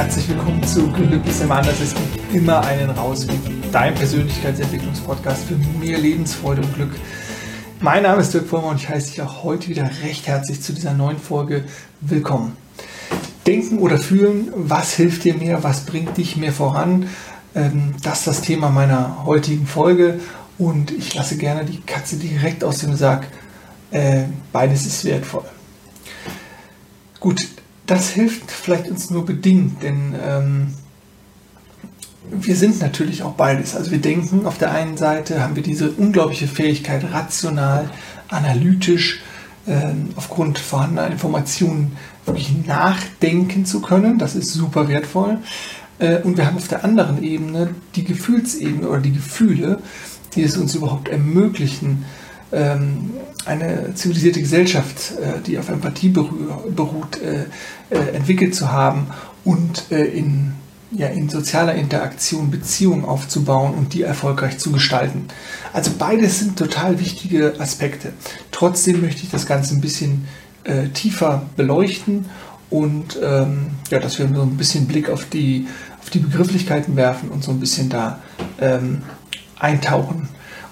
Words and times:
herzlich 0.00 0.30
willkommen 0.30 0.62
zu 0.62 0.90
Glück 0.92 1.26
ist 1.26 1.42
immer 1.42 1.56
anders. 1.56 1.78
Es 1.78 1.94
gibt 1.94 2.32
immer 2.34 2.64
einen 2.64 2.88
Rausweg. 2.88 3.38
Dein 3.70 3.94
Persönlichkeitsentwicklungspodcast 3.94 5.44
für 5.44 5.56
mehr 5.78 5.98
Lebensfreude 5.98 6.62
und 6.62 6.74
Glück. 6.74 6.92
Mein 7.80 8.04
Name 8.04 8.22
ist 8.22 8.32
Dirk 8.32 8.48
Vollmer 8.48 8.68
und 8.68 8.76
ich 8.76 8.88
heiße 8.88 9.10
dich 9.10 9.20
auch 9.20 9.44
heute 9.44 9.68
wieder 9.68 9.90
recht 10.02 10.26
herzlich 10.26 10.62
zu 10.62 10.72
dieser 10.72 10.94
neuen 10.94 11.18
Folge 11.18 11.64
willkommen. 12.00 12.56
Denken 13.46 13.78
oder 13.78 13.98
fühlen, 13.98 14.50
was 14.56 14.94
hilft 14.94 15.24
dir 15.24 15.34
mehr, 15.34 15.62
was 15.64 15.84
bringt 15.84 16.16
dich 16.16 16.38
mehr 16.38 16.54
voran? 16.54 17.06
Ähm, 17.54 17.94
das 18.02 18.20
ist 18.20 18.26
das 18.26 18.40
Thema 18.40 18.70
meiner 18.70 19.26
heutigen 19.26 19.66
Folge 19.66 20.18
und 20.56 20.92
ich 20.92 21.12
lasse 21.12 21.36
gerne 21.36 21.66
die 21.66 21.82
Katze 21.82 22.16
direkt 22.16 22.64
aus 22.64 22.78
dem 22.78 22.96
Sack. 22.96 23.26
Äh, 23.90 24.22
beides 24.50 24.86
ist 24.86 25.04
wertvoll. 25.04 25.44
Gut, 27.20 27.46
das 27.90 28.10
hilft 28.10 28.52
vielleicht 28.52 28.88
uns 28.88 29.10
nur 29.10 29.26
bedingt, 29.26 29.82
denn 29.82 30.14
ähm, 30.24 30.74
wir 32.30 32.54
sind 32.54 32.80
natürlich 32.80 33.24
auch 33.24 33.32
beides. 33.32 33.74
Also 33.74 33.90
wir 33.90 34.00
denken, 34.00 34.46
auf 34.46 34.58
der 34.58 34.70
einen 34.70 34.96
Seite 34.96 35.42
haben 35.42 35.56
wir 35.56 35.64
diese 35.64 35.90
unglaubliche 35.90 36.46
Fähigkeit, 36.46 37.04
rational, 37.12 37.90
analytisch, 38.28 39.22
äh, 39.66 39.90
aufgrund 40.14 40.60
vorhandener 40.60 41.08
Informationen 41.08 41.96
wirklich 42.26 42.64
nachdenken 42.64 43.64
zu 43.64 43.80
können. 43.80 44.18
Das 44.18 44.36
ist 44.36 44.52
super 44.52 44.86
wertvoll. 44.86 45.38
Äh, 45.98 46.18
und 46.22 46.36
wir 46.36 46.46
haben 46.46 46.58
auf 46.58 46.68
der 46.68 46.84
anderen 46.84 47.24
Ebene 47.24 47.74
die 47.96 48.04
Gefühlsebene 48.04 48.88
oder 48.88 49.00
die 49.00 49.14
Gefühle, 49.14 49.80
die 50.36 50.44
es 50.44 50.56
uns 50.56 50.76
überhaupt 50.76 51.08
ermöglichen, 51.08 52.04
ähm, 52.04 52.04
eine 52.52 53.94
zivilisierte 53.94 54.40
Gesellschaft, 54.40 55.12
äh, 55.12 55.40
die 55.46 55.58
auf 55.58 55.68
Empathie 55.68 56.08
beruht, 56.08 57.20
äh, 57.22 57.44
äh, 57.90 58.14
entwickelt 58.14 58.54
zu 58.54 58.70
haben 58.70 59.08
und 59.44 59.90
in, 59.90 60.52
ja, 60.90 61.06
in 61.06 61.30
sozialer 61.30 61.74
Interaktion 61.74 62.50
Beziehungen 62.50 63.06
aufzubauen 63.06 63.72
und 63.72 63.94
die 63.94 64.02
erfolgreich 64.02 64.58
zu 64.58 64.70
gestalten. 64.70 65.28
Also 65.72 65.92
beides 65.98 66.40
sind 66.40 66.58
total 66.58 67.00
wichtige 67.00 67.54
Aspekte. 67.58 68.12
Trotzdem 68.50 69.00
möchte 69.00 69.22
ich 69.22 69.30
das 69.30 69.46
Ganze 69.46 69.74
ein 69.74 69.80
bisschen 69.80 70.26
äh, 70.64 70.88
tiefer 70.88 71.46
beleuchten 71.56 72.26
und 72.68 73.18
ähm, 73.22 73.70
ja, 73.90 73.98
dass 73.98 74.18
wir 74.18 74.28
so 74.28 74.42
ein 74.42 74.58
bisschen 74.58 74.86
Blick 74.86 75.08
auf 75.08 75.24
die, 75.24 75.66
auf 76.00 76.10
die 76.10 76.18
Begrifflichkeiten 76.18 76.96
werfen 76.96 77.30
und 77.30 77.42
so 77.42 77.50
ein 77.50 77.60
bisschen 77.60 77.88
da 77.88 78.18
ähm, 78.60 79.00
eintauchen 79.58 80.28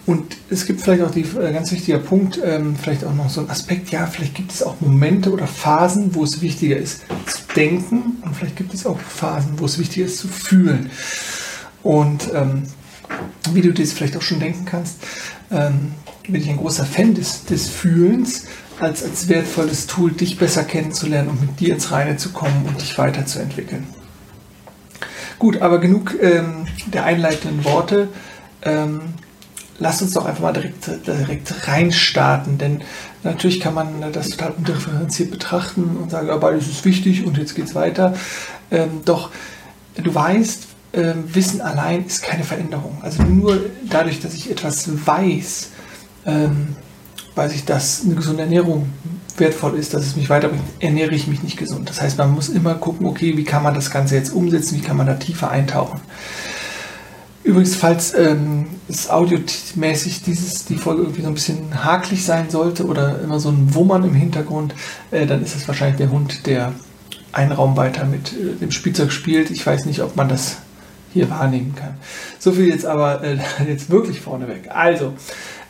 und 0.08 0.38
es 0.48 0.64
gibt 0.64 0.80
vielleicht 0.80 1.02
auch 1.02 1.10
die 1.10 1.20
äh, 1.20 1.52
ganz 1.52 1.70
wichtiger 1.70 1.98
Punkt, 1.98 2.40
ähm, 2.42 2.76
vielleicht 2.80 3.04
auch 3.04 3.12
noch 3.12 3.28
so 3.28 3.42
ein 3.42 3.50
Aspekt, 3.50 3.90
ja, 3.90 4.06
vielleicht 4.06 4.34
gibt 4.34 4.52
es 4.52 4.62
auch 4.62 4.80
Momente 4.80 5.30
oder 5.30 5.46
Phasen, 5.46 6.14
wo 6.14 6.24
es 6.24 6.40
wichtiger 6.40 6.78
ist 6.78 7.02
zu 7.26 7.40
denken 7.54 8.16
und 8.24 8.34
vielleicht 8.34 8.56
gibt 8.56 8.72
es 8.72 8.86
auch 8.86 8.98
Phasen, 8.98 9.58
wo 9.58 9.66
es 9.66 9.78
wichtiger 9.78 10.06
ist 10.06 10.16
zu 10.16 10.28
fühlen. 10.28 10.88
Und 11.82 12.30
ähm, 12.34 12.62
wie 13.52 13.60
du 13.60 13.70
das 13.70 13.92
vielleicht 13.92 14.16
auch 14.16 14.22
schon 14.22 14.40
denken 14.40 14.64
kannst, 14.64 14.96
ähm, 15.50 15.92
bin 16.26 16.36
ich 16.36 16.48
ein 16.48 16.56
großer 16.56 16.86
Fan 16.86 17.14
des, 17.14 17.44
des 17.44 17.68
Fühlens 17.68 18.46
als, 18.80 19.04
als 19.04 19.28
wertvolles 19.28 19.88
Tool, 19.88 20.12
dich 20.12 20.38
besser 20.38 20.64
kennenzulernen 20.64 21.28
und 21.28 21.42
mit 21.42 21.60
dir 21.60 21.74
ins 21.74 21.90
Reine 21.90 22.16
zu 22.16 22.30
kommen 22.30 22.64
und 22.66 22.80
dich 22.80 22.96
weiterzuentwickeln. 22.96 23.86
Gut, 25.38 25.60
aber 25.60 25.78
genug 25.80 26.14
ähm, 26.18 26.66
der 26.94 27.04
einleitenden 27.04 27.62
Worte. 27.66 28.08
Ähm, 28.62 29.00
lasst 29.78 30.02
uns 30.02 30.12
doch 30.12 30.26
einfach 30.26 30.42
mal 30.42 30.52
direkt, 30.52 30.88
direkt 31.06 31.68
reinstarten, 31.68 32.58
denn 32.58 32.82
natürlich 33.22 33.60
kann 33.60 33.74
man 33.74 34.12
das 34.12 34.30
total 34.30 34.52
undifferenziert 34.52 35.30
betrachten 35.30 35.96
und 36.02 36.10
sagen, 36.10 36.28
ja, 36.28 36.36
beides 36.36 36.68
ist 36.68 36.84
wichtig 36.84 37.24
und 37.24 37.38
jetzt 37.38 37.54
geht's 37.54 37.74
weiter. 37.74 38.14
Ähm, 38.70 39.02
doch 39.04 39.30
du 39.94 40.14
weißt, 40.14 40.66
äh, 40.92 41.14
Wissen 41.32 41.60
allein 41.60 42.06
ist 42.06 42.22
keine 42.22 42.44
Veränderung. 42.44 42.98
Also 43.02 43.22
nur 43.22 43.60
dadurch, 43.88 44.20
dass 44.20 44.34
ich 44.34 44.50
etwas 44.50 44.88
weiß, 45.06 45.70
ähm, 46.26 46.76
weiß 47.34 47.52
ich, 47.54 47.64
dass 47.64 48.02
eine 48.04 48.14
gesunde 48.14 48.42
Ernährung 48.42 48.88
wertvoll 49.36 49.78
ist, 49.78 49.94
dass 49.94 50.04
es 50.04 50.16
mich 50.16 50.28
weiterbringt, 50.28 50.64
ernähre 50.80 51.14
ich 51.14 51.28
mich 51.28 51.42
nicht 51.42 51.56
gesund. 51.56 51.88
Das 51.88 52.02
heißt, 52.02 52.18
man 52.18 52.32
muss 52.32 52.48
immer 52.48 52.74
gucken, 52.74 53.06
okay, 53.06 53.36
wie 53.36 53.44
kann 53.44 53.62
man 53.62 53.74
das 53.74 53.90
Ganze 53.90 54.16
jetzt 54.16 54.32
umsetzen, 54.32 54.76
wie 54.76 54.82
kann 54.82 54.96
man 54.96 55.06
da 55.06 55.14
tiefer 55.14 55.50
eintauchen. 55.50 56.00
Übrigens, 57.44 57.76
falls 57.76 58.14
ähm, 58.14 58.66
es 58.88 59.08
audiomäßig 59.08 60.22
dieses, 60.22 60.64
die 60.64 60.76
Folge 60.76 61.02
irgendwie 61.02 61.22
so 61.22 61.28
ein 61.28 61.34
bisschen 61.34 61.84
hakelig 61.84 62.24
sein 62.24 62.50
sollte 62.50 62.84
oder 62.84 63.20
immer 63.22 63.40
so 63.40 63.48
ein 63.50 63.74
Wummern 63.74 64.04
im 64.04 64.14
Hintergrund, 64.14 64.74
äh, 65.10 65.26
dann 65.26 65.42
ist 65.42 65.54
es 65.54 65.66
wahrscheinlich 65.68 65.98
der 65.98 66.10
Hund, 66.10 66.46
der 66.46 66.72
einen 67.32 67.52
Raum 67.52 67.76
weiter 67.76 68.04
mit 68.04 68.32
äh, 68.32 68.56
dem 68.60 68.70
Spielzeug 68.70 69.12
spielt. 69.12 69.50
Ich 69.50 69.64
weiß 69.64 69.86
nicht, 69.86 70.02
ob 70.02 70.16
man 70.16 70.28
das 70.28 70.58
hier 71.12 71.30
wahrnehmen 71.30 71.74
kann. 71.74 71.94
So 72.38 72.52
viel 72.52 72.68
jetzt 72.68 72.84
aber 72.84 73.22
äh, 73.22 73.38
jetzt 73.68 73.90
wirklich 73.90 74.20
vorneweg. 74.20 74.70
Also, 74.70 75.14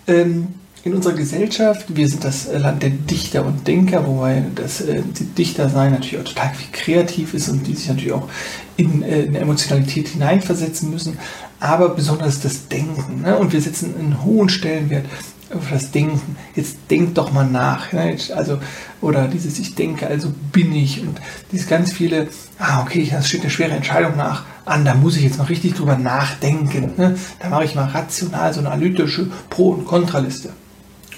ähm, 0.06 0.48
in 0.84 0.94
unserer 0.94 1.14
Gesellschaft, 1.14 1.86
wir 1.94 2.08
sind 2.08 2.24
das 2.24 2.48
Land 2.52 2.82
der 2.82 2.90
Dichter 2.90 3.44
und 3.44 3.66
Denker, 3.66 4.06
wobei 4.06 4.44
das 4.54 4.80
äh, 4.80 5.02
Dichter 5.36 5.68
sein 5.68 5.92
natürlich 5.92 6.18
auch 6.18 6.28
total 6.28 6.52
kreativ 6.72 7.34
ist 7.34 7.48
und 7.48 7.66
die 7.66 7.74
sich 7.74 7.88
natürlich 7.88 8.12
auch 8.12 8.28
in, 8.76 9.02
äh, 9.02 9.22
in 9.22 9.34
Emotionalität 9.34 10.08
hineinversetzen 10.08 10.90
müssen, 10.90 11.18
aber 11.60 11.90
besonders 11.90 12.40
das 12.40 12.68
Denken. 12.68 13.22
Ne? 13.22 13.36
Und 13.36 13.52
wir 13.52 13.60
setzen 13.60 13.94
einen 13.98 14.24
hohen 14.24 14.48
Stellenwert 14.48 15.06
auf 15.54 15.70
das 15.70 15.90
Denken. 15.90 16.36
Jetzt 16.54 16.76
denk 16.90 17.14
doch 17.14 17.32
mal 17.32 17.46
nach. 17.46 17.92
Ne? 17.92 18.16
Also, 18.34 18.58
oder 19.00 19.28
dieses 19.28 19.58
Ich 19.58 19.74
denke, 19.74 20.06
also 20.06 20.32
bin 20.52 20.72
ich. 20.72 21.00
Und 21.00 21.20
dieses 21.50 21.68
ganz 21.68 21.92
viele, 21.92 22.28
ah, 22.58 22.82
okay, 22.82 23.08
das 23.10 23.28
steht 23.28 23.42
eine 23.42 23.50
schwere 23.50 23.72
Entscheidung 23.72 24.16
nach 24.16 24.44
an, 24.68 24.84
da 24.84 24.94
muss 24.94 25.16
ich 25.16 25.22
jetzt 25.22 25.38
mal 25.38 25.44
richtig 25.44 25.74
drüber 25.74 25.96
nachdenken. 25.96 26.92
Ne? 26.96 27.16
Da 27.40 27.48
mache 27.48 27.64
ich 27.64 27.74
mal 27.74 27.86
rational 27.86 28.52
so 28.52 28.60
eine 28.60 28.70
analytische 28.70 29.30
Pro- 29.50 29.70
und 29.70 29.86
Kontraliste. 29.86 30.50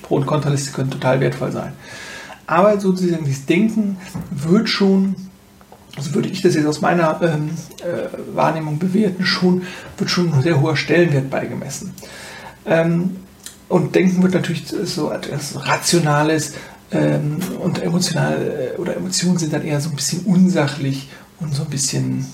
Pro- 0.03 0.17
und 0.17 0.27
Kontraliste 0.27 0.73
können 0.73 0.91
total 0.91 1.21
wertvoll 1.21 1.53
sein. 1.53 1.73
Aber 2.47 2.81
sozusagen 2.81 3.25
dieses 3.25 3.47
Denken 3.47 3.97
wird 4.31 4.69
schon, 4.69 5.17
also 5.97 6.15
würde 6.15 6.29
ich 6.29 6.43
das 6.43 6.55
jetzt 6.55 6.67
aus 6.67 6.81
meiner 6.81 7.21
ähm, 7.23 7.51
äh, 7.83 8.35
Wahrnehmung 8.35 8.79
bewerten, 8.79 9.25
schon, 9.25 9.63
wird 9.99 10.11
schon 10.11 10.33
ein 10.33 10.43
sehr 10.43 10.61
hoher 10.61 10.77
Stellenwert 10.77 11.31
beigemessen. 11.31 11.95
Ähm, 12.67 13.17
und 13.69 13.95
Denken 13.95 14.23
wird 14.23 14.35
natürlich 14.35 14.67
so 14.67 15.11
etwas 15.11 15.67
Rationales 15.67 16.55
ähm, 16.93 17.39
und 17.61 17.83
emotional 17.83 18.73
äh, 18.77 18.81
oder 18.81 18.97
Emotionen 18.97 19.39
sind 19.39 19.53
dann 19.53 19.63
eher 19.63 19.81
so 19.81 19.91
ein 19.91 19.97
bisschen 19.97 20.25
unsachlich 20.25 21.09
und 21.39 21.55
so 21.55 21.63
ein 21.63 21.71
bisschen 21.71 22.27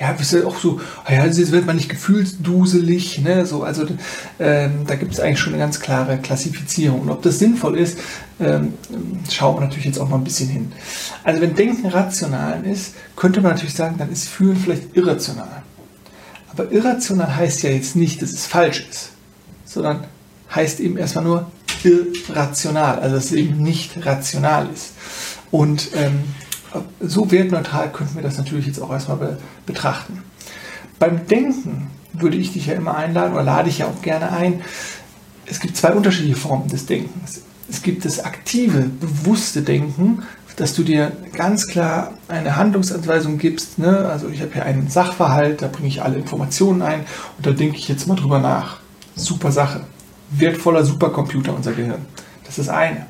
ja, 0.00 0.12
bist 0.12 0.32
du 0.32 0.46
auch 0.46 0.58
so, 0.58 0.80
ah 1.04 1.12
ja, 1.12 1.24
jetzt 1.24 1.50
wird 1.50 1.66
man 1.66 1.76
nicht 1.76 1.88
gefühlsduselig, 1.88 3.18
ne, 3.18 3.44
so, 3.44 3.64
also 3.64 3.84
ähm, 4.38 4.84
da 4.86 4.94
gibt 4.94 5.12
es 5.12 5.20
eigentlich 5.20 5.40
schon 5.40 5.54
eine 5.54 5.62
ganz 5.62 5.80
klare 5.80 6.18
Klassifizierung. 6.18 7.00
Und 7.00 7.10
ob 7.10 7.22
das 7.22 7.38
sinnvoll 7.38 7.78
ist, 7.78 7.98
ähm, 8.38 8.74
schauen 9.30 9.56
wir 9.56 9.60
natürlich 9.62 9.86
jetzt 9.86 9.98
auch 9.98 10.08
mal 10.08 10.16
ein 10.16 10.24
bisschen 10.24 10.48
hin. 10.48 10.72
Also 11.24 11.40
wenn 11.40 11.54
Denken 11.54 11.88
rational 11.88 12.64
ist, 12.64 12.94
könnte 13.16 13.40
man 13.40 13.52
natürlich 13.52 13.74
sagen, 13.74 13.96
dann 13.98 14.12
ist 14.12 14.28
Fühlen 14.28 14.56
vielleicht 14.56 14.96
irrational. 14.96 15.62
Aber 16.52 16.70
irrational 16.70 17.34
heißt 17.36 17.62
ja 17.62 17.70
jetzt 17.70 17.96
nicht, 17.96 18.22
dass 18.22 18.30
es 18.30 18.46
falsch 18.46 18.86
ist, 18.88 19.10
sondern 19.64 20.04
heißt 20.54 20.80
eben 20.80 20.96
erstmal 20.96 21.24
nur 21.24 21.50
irrational, 21.82 23.00
also 23.00 23.16
dass 23.16 23.26
es 23.26 23.32
eben 23.32 23.62
nicht 23.62 24.04
rational 24.06 24.68
ist. 24.72 24.92
Und 25.50 25.90
ähm, 25.94 26.20
so 27.00 27.30
wertneutral 27.30 27.90
könnten 27.92 28.16
wir 28.16 28.22
das 28.22 28.38
natürlich 28.38 28.66
jetzt 28.66 28.80
auch 28.80 28.90
erstmal 28.90 29.16
be 29.16 29.38
betrachten. 29.66 30.22
Beim 30.98 31.26
Denken 31.26 31.90
würde 32.12 32.36
ich 32.36 32.52
dich 32.52 32.66
ja 32.66 32.74
immer 32.74 32.96
einladen 32.96 33.32
oder 33.32 33.44
lade 33.44 33.68
ich 33.68 33.78
ja 33.78 33.86
auch 33.86 34.02
gerne 34.02 34.32
ein. 34.32 34.62
Es 35.46 35.60
gibt 35.60 35.76
zwei 35.76 35.92
unterschiedliche 35.92 36.36
Formen 36.36 36.68
des 36.68 36.86
Denkens. 36.86 37.42
Es 37.70 37.82
gibt 37.82 38.04
das 38.04 38.24
aktive, 38.24 38.80
bewusste 39.00 39.62
Denken, 39.62 40.22
dass 40.56 40.74
du 40.74 40.82
dir 40.82 41.12
ganz 41.34 41.68
klar 41.68 42.14
eine 42.26 42.56
Handlungsanweisung 42.56 43.38
gibst. 43.38 43.78
Ne? 43.78 44.08
Also 44.10 44.28
ich 44.28 44.40
habe 44.40 44.52
hier 44.54 44.64
einen 44.64 44.88
Sachverhalt, 44.88 45.62
da 45.62 45.68
bringe 45.68 45.88
ich 45.88 46.02
alle 46.02 46.16
Informationen 46.16 46.82
ein 46.82 47.00
und 47.36 47.46
da 47.46 47.52
denke 47.52 47.76
ich 47.76 47.88
jetzt 47.88 48.08
mal 48.08 48.16
drüber 48.16 48.40
nach. 48.40 48.78
Super 49.14 49.52
Sache. 49.52 49.82
Wertvoller 50.30 50.84
Supercomputer, 50.84 51.54
unser 51.54 51.72
Gehirn. 51.72 52.04
Das 52.44 52.58
ist 52.58 52.68
das 52.68 52.74
eine. 52.74 53.06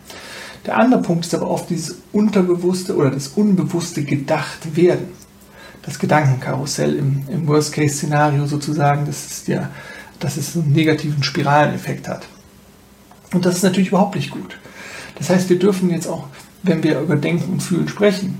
Der 0.69 0.76
andere 0.76 1.00
Punkt 1.00 1.25
ist 1.25 1.35
aber 1.35 1.49
oft 1.49 1.70
dieses 1.70 1.97
unterbewusste 2.12 2.94
oder 2.94 3.11
das 3.11 3.29
unbewusste 3.29 4.05
gedacht 4.05 4.76
werden. 4.76 5.09
Das 5.81 5.99
Gedankenkarussell 5.99 6.94
im, 6.94 7.25
im 7.32 7.47
Worst-Case-Szenario 7.47 8.44
sozusagen, 8.44 9.06
das 9.06 9.25
ist 9.25 9.49
ja, 9.49 9.70
dass 10.20 10.37
es 10.37 10.55
einen 10.55 10.73
negativen 10.73 11.23
Spiraleneffekt 11.23 12.06
hat. 12.06 12.29
Und 13.32 13.47
das 13.47 13.56
ist 13.56 13.62
natürlich 13.62 13.88
überhaupt 13.88 14.15
nicht 14.15 14.31
gut. 14.31 14.59
Das 15.15 15.31
heißt, 15.31 15.49
wir 15.49 15.59
dürfen 15.59 15.88
jetzt 15.88 16.06
auch, 16.06 16.26
wenn 16.62 16.82
wir 16.82 17.00
über 17.00 17.17
Denken 17.17 17.50
und 17.50 17.62
Fühlen 17.62 17.88
sprechen, 17.88 18.38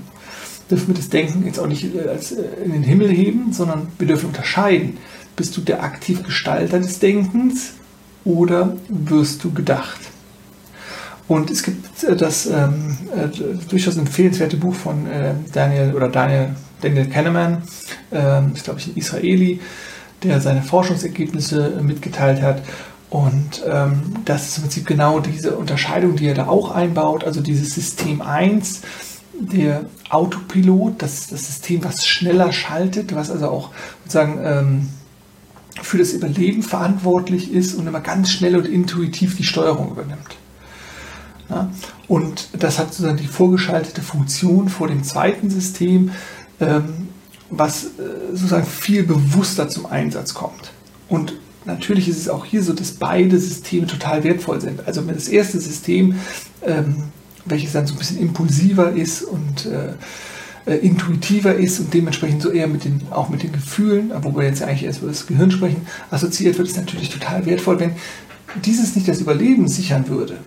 dürfen 0.69 0.89
wir 0.89 0.95
das 0.95 1.09
Denken 1.09 1.47
jetzt 1.47 1.57
auch 1.57 1.65
nicht 1.65 1.83
äh, 1.95 1.97
äh, 1.97 2.63
in 2.63 2.73
den 2.73 2.83
Himmel 2.83 3.09
heben, 3.09 3.53
sondern 3.53 3.87
wir 3.97 4.05
dürfen 4.05 4.27
unterscheiden. 4.27 4.97
Bist 5.35 5.57
du 5.57 5.61
der 5.61 5.81
aktiv 5.81 6.21
Gestalter 6.21 6.77
des 6.77 6.99
Denkens 6.99 7.71
oder 8.23 8.77
wirst 8.87 9.43
du 9.43 9.51
gedacht? 9.51 9.99
Und 11.29 11.51
es 11.51 11.63
gibt 11.63 12.03
äh, 12.03 12.15
das 12.17 12.47
ähm, 12.47 12.97
äh, 13.15 13.27
durchaus 13.69 13.95
empfehlenswerte 13.95 14.57
Buch 14.57 14.73
von 14.73 15.07
äh, 15.07 15.35
Daniel 15.53 15.93
oder 15.93 16.09
Daniel 16.09 16.55
Daniel 16.81 17.07
Kahneman, 17.07 17.61
äh, 18.11 18.41
ist 18.53 18.65
glaube 18.65 18.79
ich 18.79 18.87
ein 18.87 18.97
Israeli, 18.97 19.61
der 20.23 20.41
seine 20.41 20.63
Forschungsergebnisse 20.63 21.79
mitgeteilt 21.81 22.41
hat. 22.41 22.63
Und 23.09 23.63
ähm, 23.67 24.01
das 24.25 24.47
ist 24.47 24.57
im 24.57 24.63
Prinzip 24.63 24.87
genau 24.87 25.19
diese 25.19 25.55
Unterscheidung, 25.55 26.15
die 26.15 26.27
er 26.27 26.33
da 26.35 26.47
auch 26.47 26.71
einbaut. 26.71 27.23
Also 27.23 27.41
dieses 27.41 27.75
System 27.75 28.21
1, 28.21 28.81
der 29.39 29.85
Autopilot, 30.09 31.01
das, 31.01 31.27
das 31.27 31.45
System, 31.45 31.83
was 31.83 32.05
schneller 32.07 32.51
schaltet, 32.51 33.13
was 33.15 33.29
also 33.29 33.49
auch 33.49 33.69
sozusagen 34.03 34.39
ähm, 34.43 34.89
für 35.81 35.97
das 35.97 36.13
Überleben 36.13 36.63
verantwortlich 36.63 37.51
ist 37.51 37.75
und 37.75 37.87
immer 37.87 38.01
ganz 38.01 38.31
schnell 38.31 38.55
und 38.55 38.65
intuitiv 38.65 39.37
die 39.37 39.43
Steuerung 39.43 39.91
übernimmt. 39.91 40.37
Ja? 41.49 41.71
Und 42.07 42.49
das 42.57 42.79
hat 42.79 42.87
sozusagen 42.87 43.17
die 43.17 43.27
vorgeschaltete 43.27 44.01
Funktion 44.01 44.69
vor 44.69 44.87
dem 44.87 45.03
zweiten 45.03 45.49
System, 45.49 46.11
ähm, 46.59 47.09
was 47.49 47.85
äh, 47.85 47.89
sozusagen 48.31 48.65
viel 48.65 49.03
bewusster 49.03 49.69
zum 49.69 49.85
Einsatz 49.85 50.33
kommt. 50.33 50.71
Und 51.07 51.33
natürlich 51.65 52.07
ist 52.07 52.17
es 52.17 52.29
auch 52.29 52.45
hier 52.45 52.63
so, 52.63 52.73
dass 52.73 52.91
beide 52.91 53.39
Systeme 53.39 53.87
total 53.87 54.23
wertvoll 54.23 54.61
sind. 54.61 54.87
Also 54.87 55.05
wenn 55.07 55.15
das 55.15 55.27
erste 55.27 55.59
System, 55.59 56.15
ähm, 56.65 57.03
welches 57.45 57.71
dann 57.71 57.87
so 57.87 57.95
ein 57.95 57.97
bisschen 57.97 58.19
impulsiver 58.19 58.91
ist 58.91 59.23
und 59.23 59.65
äh, 59.65 59.93
äh, 60.69 60.75
intuitiver 60.77 61.55
ist 61.55 61.79
und 61.79 61.93
dementsprechend 61.93 62.41
so 62.41 62.51
eher 62.51 62.67
mit 62.67 62.85
den, 62.85 63.01
auch 63.11 63.29
mit 63.29 63.43
den 63.43 63.51
Gefühlen, 63.51 64.11
wo 64.21 64.35
wir 64.35 64.43
jetzt 64.43 64.61
eigentlich 64.61 64.83
erst 64.83 64.99
über 64.99 65.07
das 65.07 65.25
Gehirn 65.25 65.51
sprechen, 65.51 65.87
assoziiert 66.11 66.57
wird, 66.57 66.67
ist 66.67 66.77
natürlich 66.77 67.09
total 67.09 67.45
wertvoll, 67.45 67.79
wenn 67.79 67.91
dieses 68.63 68.95
nicht 68.95 69.07
das 69.07 69.21
Überleben 69.21 69.67
sichern 69.67 70.07
würde, 70.07 70.37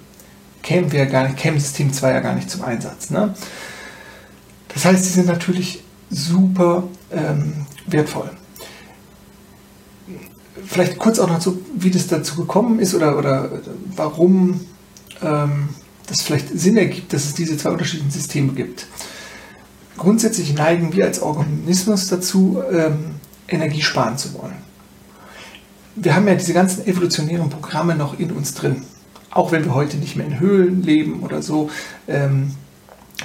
kämen 0.63 0.93
wir 0.93 1.07
gar 1.07 1.25
nicht, 1.25 1.37
käme 1.37 1.59
System 1.59 1.93
2 1.93 2.11
ja 2.11 2.21
gar 2.21 2.35
nicht 2.35 2.51
zum 2.51 2.63
Einsatz. 2.63 3.11
Ne? 3.11 3.35
Das 4.73 4.85
heißt, 4.85 5.05
sie 5.05 5.11
sind 5.11 5.27
natürlich 5.27 5.83
super 6.11 6.85
ähm, 7.11 7.67
wertvoll 7.87 8.31
vielleicht 10.73 10.99
kurz 10.99 11.19
auch 11.19 11.29
noch 11.29 11.39
zu, 11.39 11.63
wie 11.75 11.91
das 11.91 12.07
dazu 12.07 12.37
gekommen 12.37 12.81
ist 12.81 12.95
oder, 12.95 13.19
oder 13.19 13.51
warum 13.97 14.61
ähm, 15.23 15.69
das 16.07 16.23
vielleicht 16.23 16.49
Sinn 16.59 16.77
ergibt, 16.77 17.13
dass 17.13 17.27
es 17.27 17.35
diese 17.35 17.57
zwei 17.57 17.71
unterschiedlichen 17.71 18.11
Systeme 18.11 18.53
gibt. 18.53 18.87
Grundsätzlich 19.97 20.55
neigen 20.55 20.93
wir 20.95 21.05
als 21.05 21.21
Organismus 21.21 22.09
dazu, 22.09 22.63
ähm, 22.73 23.17
Energie 23.49 23.83
sparen 23.83 24.17
zu 24.19 24.35
wollen. 24.35 24.57
Wir 25.95 26.15
haben 26.15 26.27
ja 26.27 26.35
diese 26.35 26.55
ganzen 26.55 26.87
evolutionären 26.87 27.51
Programme 27.51 27.95
noch 27.95 28.19
in 28.19 28.33
uns 28.33 28.55
drin. 28.55 28.83
Auch 29.33 29.51
wenn 29.51 29.65
wir 29.65 29.75
heute 29.75 29.97
nicht 29.97 30.17
mehr 30.17 30.27
in 30.27 30.39
Höhlen 30.41 30.83
leben 30.83 31.23
oder 31.23 31.43
so. 31.43 31.71
Ähm, 32.07 32.53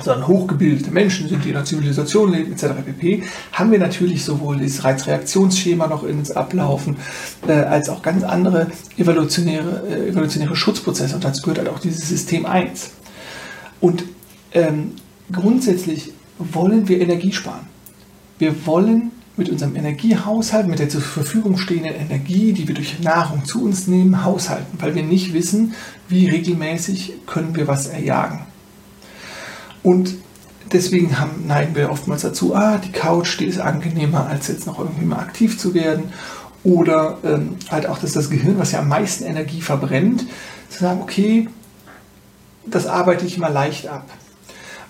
sondern 0.04 0.28
hochgebildete 0.28 0.92
Menschen 0.92 1.28
sind, 1.28 1.44
die 1.44 1.50
in 1.50 1.56
einer 1.56 1.66
Zivilisation 1.66 2.32
leben, 2.32 2.54
etc. 2.54 2.68
pp., 2.86 3.24
haben 3.54 3.72
wir 3.72 3.80
natürlich 3.80 4.24
sowohl 4.24 4.58
das 4.58 4.84
Reizreaktionsschema 4.84 5.88
noch 5.88 6.04
in 6.04 6.20
uns 6.20 6.32
ablaufen, 6.32 6.98
äh, 7.48 7.54
als 7.54 7.90
auch 7.90 8.02
ganz 8.02 8.24
andere 8.24 8.68
evolutionäre, 8.98 9.84
äh, 9.90 10.10
evolutionäre 10.10 10.56
Schutzprozesse. 10.56 11.16
Und 11.16 11.24
dazu 11.24 11.42
gehört 11.42 11.60
halt 11.60 11.70
auch 11.70 11.80
dieses 11.80 12.08
System 12.08 12.46
1. 12.46 12.92
Und 13.80 14.04
ähm, 14.54 14.92
grundsätzlich 15.32 16.14
wollen 16.38 16.88
wir 16.88 17.02
Energie 17.02 17.32
sparen. 17.32 17.68
Wir 18.38 18.66
wollen 18.66 19.12
mit 19.38 19.50
unserem 19.50 19.76
Energiehaushalt, 19.76 20.68
mit 20.68 20.80
der 20.80 20.90
zur 20.90 21.02
Verfügung 21.02 21.58
stehenden 21.58 21.94
Energie, 21.94 22.54
die 22.54 22.68
wir 22.68 22.76
durch 22.76 23.00
Nahrung 23.00 23.46
zu 23.46 23.64
uns 23.64 23.88
nehmen, 23.88 24.26
haushalten, 24.26 24.80
weil 24.80 24.96
wir 24.96 25.04
nicht 25.04 25.34
wissen, 25.34 25.76
wie 26.10 26.28
regelmäßig 26.28 27.14
können 27.28 27.56
wir 27.56 27.68
was 27.68 27.88
erjagen. 27.88 28.42
Und 29.84 30.16
deswegen 30.72 31.20
haben, 31.20 31.46
neigen 31.48 31.76
wir 31.76 31.92
oftmals 31.92 32.24
dazu, 32.24 32.56
ah, 32.56 32.78
die 32.78 32.92
Couch, 32.92 33.40
die 33.40 33.46
ist 33.46 33.60
angenehmer, 33.60 34.28
als 34.28 34.48
jetzt 34.48 34.66
noch 34.66 34.80
irgendwie 34.80 35.06
mal 35.06 35.20
aktiv 35.20 35.58
zu 35.58 35.74
werden. 35.74 36.12
Oder 36.64 37.20
ähm, 37.24 37.56
halt 37.70 37.88
auch, 37.88 38.00
dass 38.00 38.14
das 38.14 38.30
Gehirn, 38.30 38.58
was 38.58 38.72
ja 38.72 38.80
am 38.80 38.90
meisten 38.90 39.24
Energie 39.24 39.62
verbrennt, 39.62 40.26
zu 40.70 40.80
sagen, 40.80 41.02
okay, 41.02 41.48
das 42.66 42.88
arbeite 42.88 43.26
ich 43.26 43.38
mal 43.38 43.54
leicht 43.54 43.88
ab. 43.88 44.10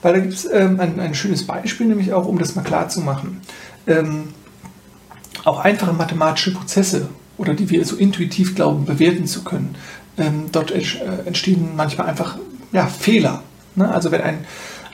Weil 0.02 0.14
da 0.14 0.20
gibt 0.20 0.34
es 0.34 0.48
ähm, 0.52 0.80
ein, 0.80 1.00
ein, 1.00 1.14
schönes 1.14 1.46
Beispiel, 1.46 1.88
nämlich 1.88 2.14
auch, 2.14 2.26
um 2.26 2.40
das 2.40 2.56
mal 2.56 2.64
klar 2.64 2.90
zu 2.90 3.02
machen. 3.02 3.42
Ähm, 3.86 4.30
auch 5.48 5.60
einfache 5.60 5.94
mathematische 5.94 6.54
Prozesse 6.54 7.10
oder 7.38 7.54
die 7.54 7.70
wir 7.70 7.86
so 7.86 7.96
intuitiv 7.96 8.56
glauben, 8.56 8.86
bewerten 8.86 9.28
zu 9.28 9.44
können, 9.44 9.76
ähm, 10.18 10.46
dort 10.52 10.72
äh, 10.72 10.84
entstehen 11.26 11.76
manchmal 11.76 12.08
einfach 12.08 12.38
ja, 12.72 12.88
Fehler. 12.88 13.44
Ne? 13.76 13.90
Also 13.90 14.12
wenn 14.12 14.22
ein, 14.22 14.46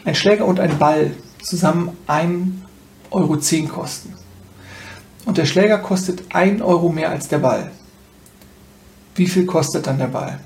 ein 0.06 0.16
Schläger 0.16 0.46
und 0.46 0.60
ein 0.60 0.78
Ball 0.78 1.12
zusammen 1.42 1.98
1,10 2.08 2.52
Euro 3.12 3.38
kosten. 3.68 4.14
Und 5.26 5.38
der 5.38 5.46
Schläger 5.46 5.80
kostet 5.80 6.24
1 6.36 6.62
Euro 6.62 6.90
mehr 6.90 7.10
als 7.10 7.30
der 7.30 7.40
Ball. 7.40 7.72
Wie 9.16 9.28
viel 9.28 9.46
kostet 9.46 9.88
dann 9.88 9.98
der 9.98 10.08
Ball? 10.08 10.40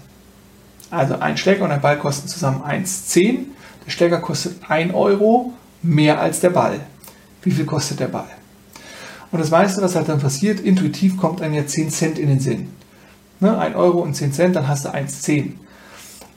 Also 0.90 1.20
ein 1.20 1.36
Schläger 1.36 1.66
und 1.66 1.72
ein 1.72 1.82
Ball 1.82 1.98
kosten 1.98 2.28
zusammen 2.28 2.62
1,10. 2.62 3.40
Der 3.86 3.92
Schläger 3.92 4.20
kostet 4.20 4.58
1 4.70 4.94
Euro 4.94 5.54
mehr 5.82 6.20
als 6.20 6.40
der 6.40 6.52
Ball. 6.52 6.80
Wie 7.42 7.52
viel 7.52 7.66
kostet 7.66 8.00
der 8.00 8.08
Ball? 8.08 8.37
Und 9.32 9.40
das 9.40 9.50
meiste, 9.50 9.82
was 9.82 9.96
halt 9.96 10.10
dann 10.10 10.20
passiert, 10.20 10.60
intuitiv 10.60 11.18
kommt 11.18 11.42
einem 11.42 11.54
ja 11.54 11.66
10 11.66 11.90
Cent 11.90 12.20
in 12.20 12.30
den 12.30 12.40
Sinn. 12.40 12.70
Ne, 13.40 13.58
1 13.58 13.76
Euro 13.76 14.00
und 14.00 14.16
10 14.16 14.34
Cent, 14.34 14.56
dann 14.56 14.68
hast 14.68 14.86
du 14.86 14.90
1,10. 14.90 15.54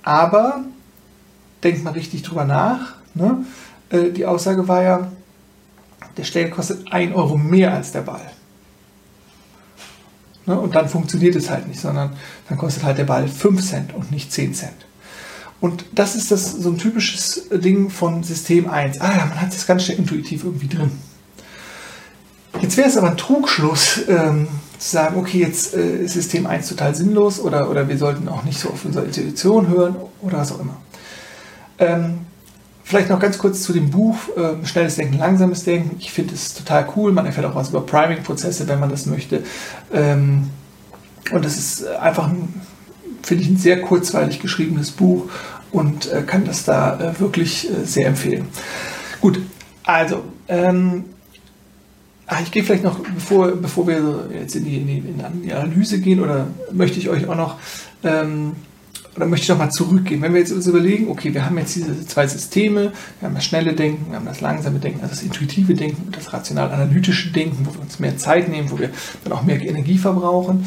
Aber 0.02 0.64
denkt 1.62 1.84
mal 1.84 1.92
richtig 1.92 2.22
drüber 2.22 2.44
nach. 2.44 2.94
Ne? 3.14 3.44
Äh, 3.90 4.10
die 4.10 4.26
Aussage 4.26 4.66
war 4.68 4.82
ja, 4.82 5.12
der 6.16 6.24
Stern 6.24 6.50
kostet 6.50 6.92
1 6.92 7.14
Euro 7.14 7.36
mehr 7.36 7.74
als 7.74 7.92
der 7.92 8.02
Ball. 8.02 8.30
Ne? 10.46 10.58
Und 10.58 10.74
dann 10.74 10.88
funktioniert 10.88 11.36
es 11.36 11.48
halt 11.48 11.68
nicht, 11.68 11.80
sondern 11.80 12.16
dann 12.48 12.58
kostet 12.58 12.82
halt 12.82 12.98
der 12.98 13.04
Ball 13.04 13.28
5 13.28 13.66
Cent 13.66 13.94
und 13.94 14.10
nicht 14.10 14.32
10 14.32 14.54
Cent. 14.54 14.86
Und 15.60 15.84
das 15.92 16.16
ist 16.16 16.30
das, 16.30 16.52
so 16.52 16.70
ein 16.70 16.78
typisches 16.78 17.48
Ding 17.50 17.90
von 17.90 18.22
System 18.22 18.68
1. 18.68 19.00
Ah 19.00 19.12
ja, 19.16 19.26
man 19.26 19.40
hat 19.40 19.52
es 19.52 19.66
ganz 19.66 19.84
schnell 19.84 19.98
intuitiv 19.98 20.44
irgendwie 20.44 20.68
drin. 20.68 20.90
Jetzt 22.60 22.76
wäre 22.76 22.88
es 22.88 22.96
aber 22.96 23.10
ein 23.10 23.16
Trugschluss, 23.16 24.00
ähm, 24.08 24.48
zu 24.78 24.90
sagen, 24.90 25.16
okay, 25.16 25.38
jetzt 25.38 25.74
äh, 25.74 26.04
ist 26.04 26.14
System 26.14 26.46
1 26.46 26.68
total 26.68 26.94
sinnlos 26.94 27.38
oder, 27.40 27.70
oder 27.70 27.88
wir 27.88 27.98
sollten 27.98 28.28
auch 28.28 28.44
nicht 28.44 28.58
so 28.58 28.70
auf 28.70 28.84
unsere 28.84 29.04
Intuition 29.04 29.68
hören 29.68 29.96
oder 30.22 30.38
was 30.38 30.52
auch 30.52 30.60
immer. 30.60 30.76
Ähm, 31.78 32.20
Vielleicht 32.90 33.08
noch 33.08 33.20
ganz 33.20 33.38
kurz 33.38 33.62
zu 33.62 33.72
dem 33.72 33.88
Buch 33.88 34.16
äh, 34.36 34.66
Schnelles 34.66 34.96
Denken, 34.96 35.16
Langsames 35.16 35.62
Denken. 35.62 35.94
Ich 36.00 36.10
finde 36.10 36.34
es 36.34 36.54
total 36.54 36.88
cool. 36.96 37.12
Man 37.12 37.24
erfährt 37.24 37.46
auch 37.46 37.54
was 37.54 37.68
über 37.68 37.86
Priming-Prozesse, 37.86 38.66
wenn 38.66 38.80
man 38.80 38.90
das 38.90 39.06
möchte. 39.06 39.44
Ähm, 39.94 40.50
und 41.30 41.44
das 41.44 41.56
ist 41.56 41.86
einfach, 41.86 42.28
finde 43.22 43.44
ich, 43.44 43.48
ein 43.48 43.58
sehr 43.58 43.80
kurzweilig 43.82 44.40
geschriebenes 44.40 44.90
Buch 44.90 45.30
und 45.70 46.10
äh, 46.10 46.22
kann 46.22 46.44
das 46.44 46.64
da 46.64 46.98
äh, 46.98 47.20
wirklich 47.20 47.70
äh, 47.70 47.84
sehr 47.84 48.08
empfehlen. 48.08 48.48
Gut, 49.20 49.40
also, 49.84 50.24
ähm, 50.48 51.04
ach, 52.30 52.40
ich 52.40 52.50
gehe 52.50 52.62
vielleicht 52.62 52.84
noch, 52.84 52.98
bevor, 53.00 53.48
bevor 53.52 53.86
wir 53.86 54.30
jetzt 54.32 54.54
in 54.54 54.64
die, 54.64 54.76
in, 54.76 54.86
die, 54.86 54.98
in 54.98 55.42
die 55.42 55.52
Analyse 55.52 56.00
gehen, 56.00 56.20
oder 56.20 56.46
möchte 56.72 56.98
ich 56.98 57.08
euch 57.08 57.28
auch 57.28 57.34
noch 57.34 57.58
ähm, 58.04 58.52
oder 59.16 59.26
möchte 59.26 59.42
ich 59.42 59.48
nochmal 59.48 59.72
zurückgehen? 59.72 60.22
Wenn 60.22 60.32
wir 60.32 60.40
jetzt 60.40 60.52
uns 60.52 60.68
überlegen, 60.68 61.08
okay, 61.08 61.34
wir 61.34 61.44
haben 61.44 61.58
jetzt 61.58 61.74
diese 61.74 62.06
zwei 62.06 62.28
Systeme, 62.28 62.92
wir 63.18 63.28
haben 63.28 63.34
das 63.34 63.44
schnelle 63.44 63.74
Denken, 63.74 64.10
wir 64.10 64.16
haben 64.16 64.26
das 64.26 64.40
langsame 64.40 64.78
Denken, 64.78 65.00
also 65.02 65.14
das 65.14 65.22
intuitive 65.24 65.74
Denken 65.74 66.04
und 66.06 66.16
das 66.16 66.32
rational-analytische 66.32 67.32
Denken, 67.32 67.66
wo 67.66 67.74
wir 67.74 67.80
uns 67.80 67.98
mehr 67.98 68.16
Zeit 68.16 68.48
nehmen, 68.48 68.70
wo 68.70 68.78
wir 68.78 68.90
dann 69.24 69.32
auch 69.32 69.42
mehr 69.42 69.60
Energie 69.60 69.98
verbrauchen. 69.98 70.64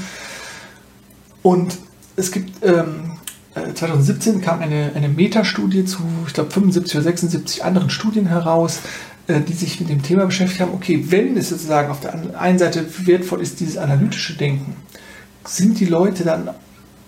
Und 1.41 1.77
es 2.17 2.31
gibt, 2.31 2.63
ähm, 2.65 3.13
2017 3.53 4.39
äh, 4.39 4.41
kam 4.41 4.61
eine, 4.61 4.91
eine 4.93 5.07
Metastudie 5.07 5.85
zu, 5.85 5.99
ich 6.27 6.33
glaube, 6.33 6.51
75 6.51 6.95
oder 6.95 7.03
76 7.03 7.63
anderen 7.63 7.89
Studien 7.89 8.27
heraus, 8.27 8.79
die 9.27 9.53
sich 9.53 9.79
mit 9.79 9.89
dem 9.89 10.03
Thema 10.03 10.25
beschäftigt 10.25 10.59
haben, 10.59 10.73
okay, 10.73 11.05
wenn 11.09 11.37
es 11.37 11.49
sozusagen 11.49 11.89
auf 11.89 12.01
der 12.01 12.39
einen 12.39 12.59
Seite 12.59 12.85
wertvoll 13.05 13.41
ist, 13.41 13.61
dieses 13.61 13.77
analytische 13.77 14.33
Denken, 14.33 14.75
sind 15.45 15.79
die 15.79 15.85
Leute 15.85 16.23
dann 16.25 16.49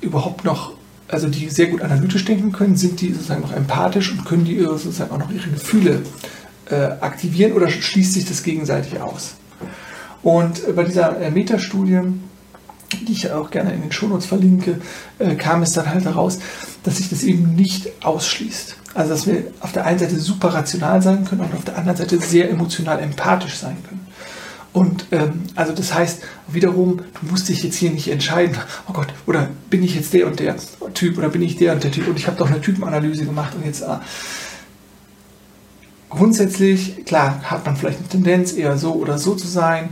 überhaupt 0.01 0.45
noch 0.45 0.75
also 1.07 1.27
die 1.27 1.49
sehr 1.49 1.67
gut 1.67 1.81
analytisch 1.81 2.25
denken 2.25 2.51
können, 2.51 2.75
sind 2.75 3.01
die 3.01 3.11
sozusagen 3.11 3.41
noch 3.41 3.53
empathisch 3.53 4.11
und 4.11 4.25
können 4.25 4.45
die 4.45 4.59
sozusagen 4.59 5.11
auch 5.11 5.19
noch 5.19 5.31
ihre 5.31 5.49
Gefühle 5.49 6.01
äh, 6.69 6.75
aktivieren 6.75 7.53
oder 7.53 7.69
schließt 7.69 8.13
sich 8.13 8.25
das 8.25 8.43
gegenseitig 8.43 8.99
aus? 8.99 9.35
Und 10.23 10.67
äh, 10.67 10.71
bei 10.73 10.83
dieser 10.83 11.19
äh, 11.21 11.29
Metastudie, 11.29 12.01
die 13.07 13.11
ich 13.11 13.31
auch 13.31 13.51
gerne 13.51 13.73
in 13.73 13.81
den 13.81 13.91
Shownotes 13.91 14.25
verlinke, 14.25 14.81
äh, 15.19 15.35
kam 15.35 15.61
es 15.61 15.73
dann 15.73 15.87
halt 15.87 16.05
heraus, 16.05 16.39
dass 16.85 16.97
sich 16.97 17.09
das 17.09 17.23
eben 17.23 17.55
nicht 17.55 17.91
ausschließt. 18.05 18.75
Also 18.93 19.09
dass 19.09 19.27
wir 19.27 19.43
auf 19.59 19.73
der 19.73 19.85
einen 19.85 19.99
Seite 19.99 20.17
super 20.17 20.53
rational 20.53 21.01
sein 21.01 21.25
können 21.25 21.41
und 21.41 21.53
auf 21.53 21.65
der 21.65 21.77
anderen 21.77 21.97
Seite 21.97 22.19
sehr 22.19 22.49
emotional 22.49 22.99
empathisch 22.99 23.55
sein 23.55 23.75
können. 23.87 24.07
Und 24.71 25.07
ähm, 25.11 25.43
also 25.55 25.73
das 25.73 25.93
heißt 25.93 26.21
wiederum, 26.47 26.97
du 26.97 27.31
musst 27.31 27.49
dich 27.49 27.63
jetzt 27.63 27.75
hier 27.75 27.91
nicht 27.91 28.09
entscheiden, 28.09 28.57
oh 28.87 28.93
Gott, 28.93 29.07
oder 29.25 29.49
bin 29.69 29.83
ich 29.83 29.95
jetzt 29.95 30.13
der 30.13 30.27
und 30.27 30.39
der 30.39 30.57
Typ 30.93 31.17
oder 31.17 31.29
bin 31.29 31.41
ich 31.41 31.57
der 31.57 31.73
und 31.73 31.83
der 31.83 31.91
Typ 31.91 32.07
und 32.07 32.19
ich 32.19 32.27
habe 32.27 32.37
doch 32.37 32.49
eine 32.49 32.61
Typenanalyse 32.61 33.25
gemacht 33.25 33.55
und 33.55 33.65
jetzt 33.65 33.83
ah. 33.83 34.01
grundsätzlich, 36.09 37.05
klar, 37.05 37.41
hat 37.43 37.65
man 37.65 37.77
vielleicht 37.77 37.99
eine 37.99 38.09
Tendenz, 38.09 38.53
eher 38.53 38.77
so 38.77 38.93
oder 38.93 39.17
so 39.17 39.33
zu 39.35 39.47
sein, 39.47 39.89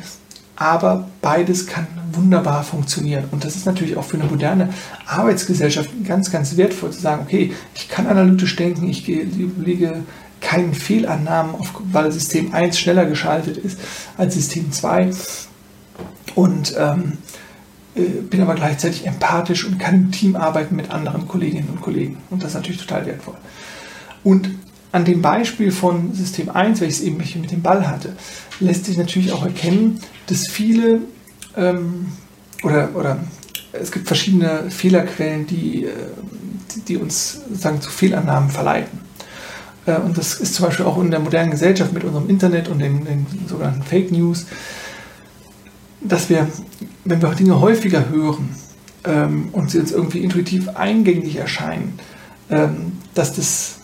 aber 0.55 1.07
beides 1.22 1.67
kann 1.67 1.88
wunderbar 2.12 2.63
funktionieren. 2.63 3.25
Und 3.31 3.43
das 3.43 3.55
ist 3.55 3.65
natürlich 3.65 3.98
auch 3.98 4.03
für 4.03 4.17
eine 4.17 4.29
moderne 4.29 4.69
Arbeitsgesellschaft 5.07 5.89
ganz, 6.05 6.31
ganz 6.31 6.57
wertvoll 6.57 6.91
zu 6.91 7.01
sagen, 7.01 7.24
okay, 7.24 7.53
ich 7.74 7.89
kann 7.89 8.07
analytisch 8.07 8.55
denken, 8.55 8.88
ich 8.88 9.07
lege 9.07 10.03
keinen 10.41 10.74
Fehlannahmen, 10.74 11.55
auf, 11.55 11.74
weil 11.91 12.12
System 12.12 12.53
1 12.53 12.77
schneller 12.77 13.05
geschaltet 13.05 13.57
ist 13.57 13.79
als 14.17 14.36
System 14.36 14.72
2 14.72 15.10
und 16.36 16.75
ähm, 16.77 17.17
äh, 17.95 18.01
bin 18.01 18.41
aber 18.41 18.55
gleichzeitig 18.55 19.07
empathisch 19.07 19.65
und 19.65 19.79
kann 19.79 19.95
im 19.95 20.12
Team 20.12 20.36
arbeiten 20.36 20.75
mit 20.75 20.91
anderen 20.91 21.27
Kolleginnen 21.27 21.69
und 21.69 21.81
Kollegen. 21.81 22.17
Und 22.29 22.43
das 22.43 22.50
ist 22.50 22.55
natürlich 22.55 22.81
total 22.81 23.05
wertvoll. 23.05 23.36
Und 24.24 24.50
an 24.93 25.05
dem 25.05 25.23
Beispiel 25.23 25.71
von 25.71 26.13
System 26.13 26.50
1, 26.50 26.79
welches 26.79 27.01
eben 27.01 27.17
mit 27.17 27.51
dem 27.51 27.63
Ball 27.63 27.88
hatte, 27.88 28.15
lässt 28.59 28.85
sich 28.85 28.95
natürlich 28.95 29.33
auch 29.33 29.43
erkennen, 29.43 30.00
dass 30.27 30.47
viele 30.47 31.01
ähm, 31.57 32.13
oder, 32.62 32.95
oder 32.95 33.19
es 33.71 33.91
gibt 33.91 34.05
verschiedene 34.07 34.69
Fehlerquellen, 34.69 35.47
die, 35.47 35.85
äh, 35.85 35.89
die 36.88 36.97
uns 36.97 37.41
sozusagen 37.50 37.81
zu 37.81 37.89
Fehlannahmen 37.89 38.51
verleiten. 38.51 39.00
Äh, 39.88 39.97
und 39.97 40.15
das 40.15 40.35
ist 40.35 40.53
zum 40.53 40.67
Beispiel 40.67 40.85
auch 40.85 41.01
in 41.01 41.09
der 41.09 41.19
modernen 41.19 41.50
Gesellschaft 41.50 41.91
mit 41.91 42.03
unserem 42.03 42.29
Internet 42.29 42.69
und 42.69 42.77
den, 42.77 43.03
den 43.03 43.25
sogenannten 43.47 43.81
Fake 43.81 44.12
News, 44.12 44.45
dass 46.01 46.29
wir, 46.29 46.47
wenn 47.03 47.19
wir 47.19 47.29
Dinge 47.29 47.59
häufiger 47.59 48.09
hören 48.09 48.55
ähm, 49.05 49.50
und 49.53 49.71
sie 49.71 49.79
uns 49.79 49.91
irgendwie 49.91 50.19
intuitiv 50.19 50.69
eingängig 50.75 51.38
erscheinen, 51.38 51.97
ähm, 52.51 53.00
dass 53.15 53.35
das 53.35 53.79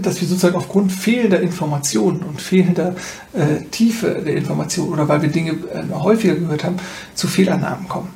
dass 0.00 0.20
wir 0.20 0.28
sozusagen 0.28 0.56
aufgrund 0.56 0.92
fehlender 0.92 1.40
Informationen 1.40 2.22
und 2.22 2.40
fehlender 2.40 2.94
äh, 3.32 3.64
Tiefe 3.70 4.22
der 4.24 4.36
Informationen 4.36 4.92
oder 4.92 5.08
weil 5.08 5.22
wir 5.22 5.28
Dinge 5.28 5.52
äh, 5.52 5.92
häufiger 5.92 6.34
gehört 6.34 6.64
haben, 6.64 6.76
zu 7.14 7.28
Fehlannahmen 7.28 7.88
kommen. 7.88 8.10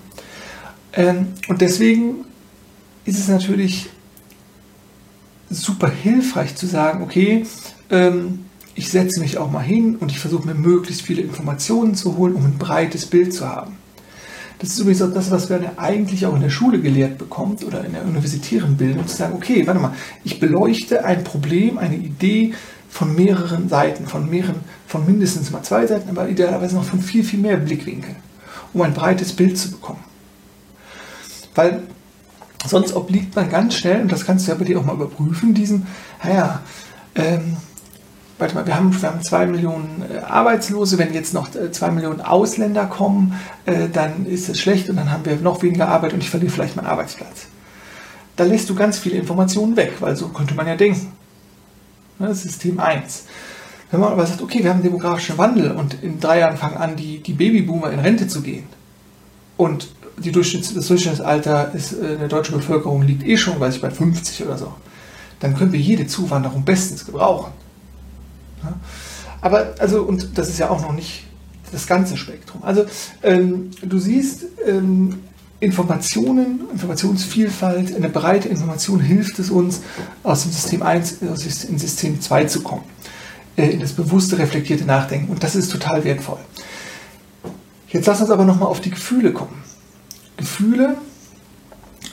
Ähm, 0.92 1.28
und 1.48 1.60
deswegen 1.60 2.24
ist 3.04 3.18
es 3.18 3.28
natürlich 3.28 3.90
super 5.50 5.90
hilfreich 5.90 6.54
zu 6.56 6.66
sagen, 6.66 7.02
okay, 7.02 7.44
ähm, 7.90 8.46
ich 8.74 8.88
setze 8.88 9.20
mich 9.20 9.36
auch 9.36 9.50
mal 9.50 9.60
hin 9.60 9.96
und 9.96 10.10
ich 10.10 10.18
versuche 10.18 10.46
mir 10.46 10.54
möglichst 10.54 11.02
viele 11.02 11.22
Informationen 11.22 11.94
zu 11.94 12.16
holen, 12.16 12.34
um 12.34 12.44
ein 12.44 12.58
breites 12.58 13.06
Bild 13.06 13.34
zu 13.34 13.48
haben. 13.48 13.76
Das 14.60 14.68
ist 14.68 14.78
übrigens 14.78 15.00
auch 15.00 15.12
das, 15.12 15.30
was 15.30 15.48
man 15.48 15.78
eigentlich 15.78 16.26
auch 16.26 16.34
in 16.34 16.42
der 16.42 16.50
Schule 16.50 16.80
gelehrt 16.80 17.16
bekommt 17.16 17.64
oder 17.64 17.82
in 17.82 17.94
der 17.94 18.04
universitären 18.04 18.76
Bildung, 18.76 19.06
zu 19.06 19.16
sagen, 19.16 19.34
okay, 19.34 19.66
warte 19.66 19.80
mal, 19.80 19.94
ich 20.22 20.38
beleuchte 20.38 21.02
ein 21.02 21.24
Problem, 21.24 21.78
eine 21.78 21.96
Idee 21.96 22.52
von 22.90 23.14
mehreren 23.14 23.70
Seiten, 23.70 24.06
von 24.06 24.28
mehreren, 24.28 24.56
von 24.86 25.06
mindestens 25.06 25.50
mal 25.50 25.62
zwei 25.62 25.86
Seiten, 25.86 26.10
aber 26.10 26.28
idealerweise 26.28 26.74
noch 26.74 26.84
von 26.84 27.00
viel, 27.00 27.24
viel 27.24 27.38
mehr 27.38 27.56
Blickwinkeln, 27.56 28.16
um 28.74 28.82
ein 28.82 28.92
breites 28.92 29.32
Bild 29.32 29.56
zu 29.56 29.70
bekommen. 29.70 30.04
Weil 31.54 31.82
sonst 32.66 32.94
obliegt 32.94 33.34
man 33.34 33.48
ganz 33.48 33.76
schnell, 33.76 34.02
und 34.02 34.12
das 34.12 34.26
kannst 34.26 34.46
du 34.46 34.52
ja 34.52 34.58
bei 34.58 34.64
dir 34.64 34.78
auch 34.78 34.84
mal 34.84 34.94
überprüfen, 34.94 35.54
diesen, 35.54 35.86
naja, 36.22 36.60
ähm, 37.14 37.56
warte 38.40 38.54
mal, 38.54 38.66
wir 38.66 38.74
haben, 38.74 39.00
wir 39.00 39.08
haben 39.08 39.22
zwei 39.22 39.46
Millionen 39.46 40.02
äh, 40.10 40.18
Arbeitslose, 40.18 40.98
wenn 40.98 41.12
jetzt 41.12 41.34
noch 41.34 41.54
äh, 41.54 41.70
zwei 41.70 41.90
Millionen 41.90 42.20
Ausländer 42.20 42.86
kommen, 42.86 43.34
äh, 43.66 43.88
dann 43.92 44.26
ist 44.26 44.48
es 44.48 44.60
schlecht 44.60 44.88
und 44.88 44.96
dann 44.96 45.10
haben 45.10 45.24
wir 45.24 45.36
noch 45.36 45.62
weniger 45.62 45.88
Arbeit 45.88 46.14
und 46.14 46.20
ich 46.20 46.30
verliere 46.30 46.50
vielleicht 46.50 46.76
meinen 46.76 46.86
Arbeitsplatz. 46.86 47.46
Da 48.36 48.44
lässt 48.44 48.70
du 48.70 48.74
ganz 48.74 48.98
viele 48.98 49.16
Informationen 49.16 49.76
weg, 49.76 49.94
weil 50.00 50.16
so 50.16 50.28
könnte 50.28 50.54
man 50.54 50.66
ja 50.66 50.76
denken. 50.76 51.12
Das 52.18 52.38
ist 52.38 52.42
System 52.42 52.80
1. 52.80 53.24
Wenn 53.90 54.00
man 54.00 54.12
aber 54.12 54.26
sagt, 54.26 54.42
okay, 54.42 54.62
wir 54.62 54.70
haben 54.70 54.82
demografischen 54.82 55.36
Wandel 55.36 55.72
und 55.72 56.02
in 56.02 56.20
drei 56.20 56.38
Jahren 56.40 56.56
fangen 56.56 56.76
an, 56.76 56.96
die, 56.96 57.22
die 57.22 57.32
Babyboomer 57.32 57.90
in 57.90 57.98
Rente 57.98 58.28
zu 58.28 58.40
gehen 58.40 58.64
und 59.56 59.88
die 60.18 60.32
Durchschnitts, 60.32 60.74
das 60.74 60.86
Durchschnittsalter 60.86 61.72
ist, 61.74 61.96
der 62.00 62.28
deutschen 62.28 62.56
Bevölkerung 62.56 63.02
liegt 63.02 63.24
eh 63.24 63.36
schon, 63.36 63.58
weiß 63.58 63.76
ich, 63.76 63.82
bei 63.82 63.90
50 63.90 64.44
oder 64.44 64.58
so, 64.58 64.74
dann 65.40 65.56
können 65.56 65.72
wir 65.72 65.80
jede 65.80 66.06
Zuwanderung 66.06 66.62
bestens 66.64 67.06
gebrauchen. 67.06 67.52
Aber, 69.40 69.74
also, 69.78 70.02
und 70.02 70.38
das 70.38 70.48
ist 70.48 70.58
ja 70.58 70.70
auch 70.70 70.82
noch 70.82 70.92
nicht 70.92 71.24
das 71.72 71.86
ganze 71.86 72.16
Spektrum. 72.16 72.62
Also, 72.62 72.84
ähm, 73.22 73.70
du 73.82 73.98
siehst, 73.98 74.44
ähm, 74.66 75.20
Informationen, 75.60 76.62
Informationsvielfalt, 76.72 77.94
eine 77.94 78.08
breite 78.08 78.48
Information 78.48 78.98
hilft 78.98 79.38
es 79.38 79.50
uns, 79.50 79.82
aus 80.22 80.42
dem 80.42 80.52
System 80.52 80.82
1 80.82 81.18
in 81.20 81.78
System 81.78 82.20
2 82.20 82.44
zu 82.46 82.62
kommen, 82.62 82.84
äh, 83.56 83.68
in 83.68 83.80
das 83.80 83.92
bewusste, 83.92 84.38
reflektierte 84.38 84.84
Nachdenken. 84.84 85.30
Und 85.30 85.42
das 85.42 85.54
ist 85.54 85.70
total 85.70 86.04
wertvoll. 86.04 86.38
Jetzt 87.88 88.06
lass 88.06 88.20
uns 88.22 88.30
aber 88.30 88.44
nochmal 88.44 88.68
auf 88.68 88.80
die 88.80 88.90
Gefühle 88.90 89.32
kommen. 89.32 89.62
Gefühle 90.38 90.96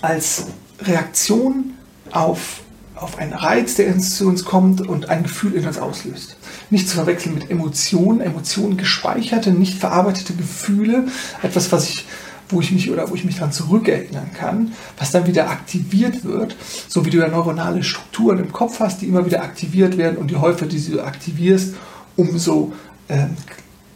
als 0.01 0.48
Reaktion 0.82 1.74
auf 2.12 2.62
auf 3.00 3.18
einen 3.18 3.34
Reiz, 3.34 3.75
der 3.75 3.98
zu 4.00 4.27
uns 4.27 4.46
kommt 4.46 4.82
und 4.88 5.10
ein 5.10 5.24
Gefühl 5.24 5.54
in 5.54 5.66
uns 5.66 5.77
auslöst. 5.77 6.38
Nicht 6.70 6.89
zu 6.89 6.96
verwechseln 6.96 7.36
mit 7.36 7.50
Emotionen, 7.50 8.22
Emotionen 8.22 8.77
gespeicherte, 8.77 9.51
nicht 9.51 9.77
verarbeitete 9.77 10.34
Gefühle, 10.34 11.08
etwas, 11.42 11.72
was 11.72 11.89
ich, 11.89 12.06
wo 12.50 12.62
ich 12.62 12.72
mich 12.72 12.92
oder 12.92 13.10
wo 13.10 13.16
ich 13.16 13.25
mich 13.25 13.36
daran 13.36 13.51
zurückerinnern 13.51 14.32
kann, 14.34 14.74
was 14.98 15.12
dann 15.12 15.27
wieder 15.27 15.50
aktiviert 15.50 16.24
wird, 16.24 16.56
so 16.88 17.06
wie 17.06 17.10
du 17.10 17.18
ja 17.20 17.27
neuronale 17.27 17.84
Strukturen 17.84 18.39
im 18.39 18.51
Kopf 18.51 18.80
hast, 18.80 19.01
die 19.01 19.08
immer 19.08 19.25
wieder 19.25 19.44
aktiviert 19.44 19.98
werden 19.98 20.18
und 20.18 20.32
je 20.32 20.38
häufiger 20.38 20.68
die 20.68 20.92
du 20.92 21.01
aktivierst, 21.01 21.75
umso 22.16 22.74
äh, 23.08 23.25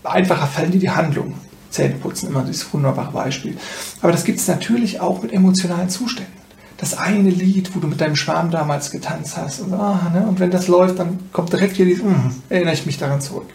einfacher 0.03 0.47
fallen 0.47 0.71
dir 0.71 0.79
die 0.79 0.89
Handlungen. 0.89 1.35
Zähneputzen, 1.69 2.27
immer 2.27 2.43
dieses 2.43 2.73
wunderbare 2.73 3.13
Beispiel. 3.13 3.57
Aber 4.01 4.11
das 4.11 4.25
gibt 4.25 4.39
es 4.39 4.47
natürlich 4.49 4.99
auch 4.99 5.23
mit 5.23 5.31
emotionalen 5.31 5.89
Zuständen 5.89 6.40
das 6.81 6.97
eine 6.97 7.29
Lied, 7.29 7.75
wo 7.75 7.79
du 7.79 7.87
mit 7.87 8.01
deinem 8.01 8.15
Schwarm 8.15 8.49
damals 8.49 8.89
getanzt 8.89 9.37
hast. 9.37 9.59
Und, 9.59 9.71
ah, 9.73 10.11
ne? 10.11 10.25
und 10.27 10.39
wenn 10.39 10.49
das 10.49 10.67
läuft, 10.67 10.97
dann 10.97 11.19
kommt 11.31 11.53
direkt 11.53 11.75
hier 11.75 11.85
dieses, 11.85 12.03
mm, 12.03 12.41
erinnere 12.49 12.73
ich 12.73 12.87
mich 12.87 12.97
daran 12.97 13.21
zurück. 13.21 13.45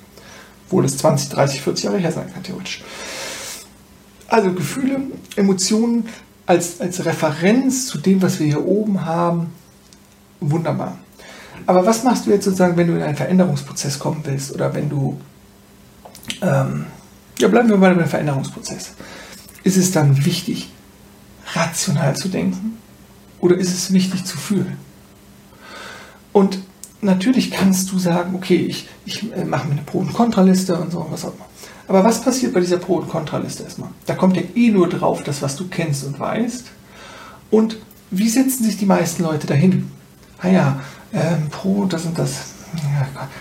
Obwohl 0.66 0.84
es 0.84 0.96
20, 0.98 1.30
30, 1.30 1.60
40 1.60 1.84
Jahre 1.86 1.98
her 1.98 2.12
sein 2.12 2.32
kann, 2.32 2.44
theoretisch. 2.44 2.84
Also 4.28 4.52
Gefühle, 4.52 5.00
Emotionen 5.34 6.08
als, 6.46 6.80
als 6.80 7.04
Referenz 7.04 7.88
zu 7.88 7.98
dem, 7.98 8.22
was 8.22 8.38
wir 8.38 8.46
hier 8.46 8.64
oben 8.64 9.04
haben, 9.04 9.48
wunderbar. 10.38 10.96
Aber 11.66 11.84
was 11.84 12.04
machst 12.04 12.26
du 12.26 12.30
jetzt 12.30 12.44
sozusagen, 12.44 12.76
wenn 12.76 12.86
du 12.86 12.94
in 12.94 13.02
einen 13.02 13.16
Veränderungsprozess 13.16 13.98
kommen 13.98 14.20
willst 14.22 14.54
oder 14.54 14.72
wenn 14.72 14.88
du, 14.88 15.20
ähm, 16.42 16.86
ja, 17.40 17.48
bleiben 17.48 17.68
wir 17.68 17.76
mal 17.76 17.92
beim 17.92 18.06
Veränderungsprozess. 18.06 18.92
Ist 19.64 19.76
es 19.76 19.90
dann 19.90 20.24
wichtig, 20.24 20.70
rational 21.54 22.14
zu 22.14 22.28
denken? 22.28 22.78
Oder 23.40 23.56
ist 23.56 23.72
es 23.72 23.92
wichtig 23.92 24.24
zu 24.24 24.36
fühlen? 24.36 24.76
Und 26.32 26.58
natürlich 27.00 27.50
kannst 27.50 27.92
du 27.92 27.98
sagen, 27.98 28.34
okay, 28.34 28.56
ich, 28.56 28.88
ich 29.04 29.32
äh, 29.32 29.44
mache 29.44 29.66
mir 29.68 29.74
eine 29.74 29.82
Pro- 29.82 29.98
und 29.98 30.12
Kontraliste 30.12 30.76
und 30.76 30.92
so, 30.92 31.06
was 31.10 31.24
auch 31.24 31.34
immer. 31.34 31.46
Aber 31.88 32.04
was 32.04 32.22
passiert 32.22 32.52
bei 32.52 32.60
dieser 32.60 32.78
Pro- 32.78 32.96
und 32.96 33.08
Kontraliste 33.08 33.62
erstmal? 33.62 33.90
Da 34.06 34.14
kommt 34.14 34.36
ja 34.36 34.42
eh 34.54 34.70
nur 34.70 34.88
drauf, 34.88 35.22
das, 35.22 35.42
was 35.42 35.56
du 35.56 35.68
kennst 35.68 36.04
und 36.04 36.18
weißt. 36.18 36.66
Und 37.50 37.76
wie 38.10 38.28
setzen 38.28 38.64
sich 38.64 38.76
die 38.76 38.86
meisten 38.86 39.22
Leute 39.22 39.46
dahin? 39.46 39.90
Ah 40.38 40.48
ja, 40.48 40.80
ähm, 41.12 41.48
Pro, 41.50 41.84
das 41.84 42.04
und 42.04 42.18
das. 42.18 42.52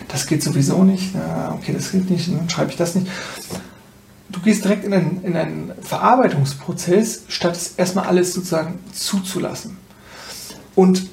Das 0.08 0.28
geht 0.28 0.44
sowieso 0.44 0.84
nicht. 0.84 1.14
Okay, 1.56 1.74
das 1.74 1.92
geht 1.92 2.10
nicht, 2.10 2.30
dann 2.30 2.50
schreibe 2.50 2.72
ich 2.72 2.78
das 2.78 2.96
nicht 2.96 3.08
du 4.36 4.42
gehst 4.42 4.64
direkt 4.64 4.84
in 4.84 4.94
einen, 4.94 5.24
in 5.24 5.36
einen 5.36 5.72
Verarbeitungsprozess, 5.82 7.24
statt 7.28 7.56
es 7.56 7.74
erstmal 7.78 8.06
alles 8.06 8.34
sozusagen 8.34 8.80
zuzulassen. 8.92 9.78
Und 10.76 11.10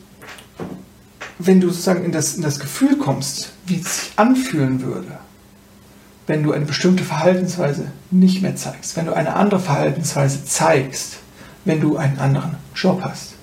wenn 1.38 1.60
du 1.60 1.68
sozusagen 1.68 2.04
in 2.04 2.12
das, 2.12 2.34
in 2.34 2.42
das 2.42 2.60
Gefühl 2.60 2.98
kommst, 2.98 3.52
wie 3.66 3.80
es 3.80 4.00
sich 4.00 4.12
anfühlen 4.16 4.82
würde, 4.82 5.18
wenn 6.26 6.42
du 6.42 6.52
eine 6.52 6.64
bestimmte 6.64 7.04
Verhaltensweise 7.04 7.90
nicht 8.10 8.42
mehr 8.42 8.56
zeigst, 8.56 8.96
wenn 8.96 9.06
du 9.06 9.12
eine 9.12 9.34
andere 9.34 9.60
Verhaltensweise 9.60 10.44
zeigst, 10.44 11.18
wenn 11.64 11.80
du 11.80 11.96
einen 11.96 12.18
anderen 12.18 12.56
Job 12.74 13.02
hast, 13.02 13.34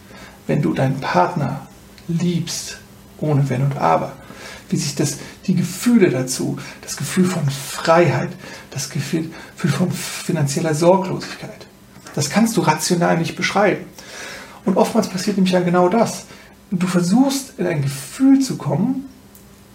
wenn 0.47 0.61
du 0.61 0.73
deinen 0.73 0.99
Partner 0.99 1.67
liebst, 2.07 2.77
ohne 3.19 3.49
Wenn 3.49 3.63
und 3.63 3.77
Aber, 3.77 4.13
wie 4.69 4.77
sich 4.77 4.95
das, 4.95 5.17
die 5.45 5.55
Gefühle 5.55 6.09
dazu, 6.09 6.57
das 6.81 6.95
Gefühl 6.95 7.25
von 7.25 7.49
Freiheit, 7.49 8.29
das 8.71 8.89
Gefühl 8.89 9.29
von 9.55 9.91
finanzieller 9.91 10.73
Sorglosigkeit, 10.73 11.67
das 12.15 12.29
kannst 12.29 12.57
du 12.57 12.61
rational 12.61 13.17
nicht 13.17 13.35
beschreiben. 13.35 13.85
Und 14.65 14.77
oftmals 14.77 15.07
passiert 15.07 15.37
nämlich 15.37 15.53
ja 15.53 15.61
genau 15.61 15.89
das. 15.89 16.25
Du 16.71 16.87
versuchst 16.87 17.57
in 17.57 17.65
ein 17.65 17.81
Gefühl 17.81 18.39
zu 18.39 18.57
kommen 18.57 19.09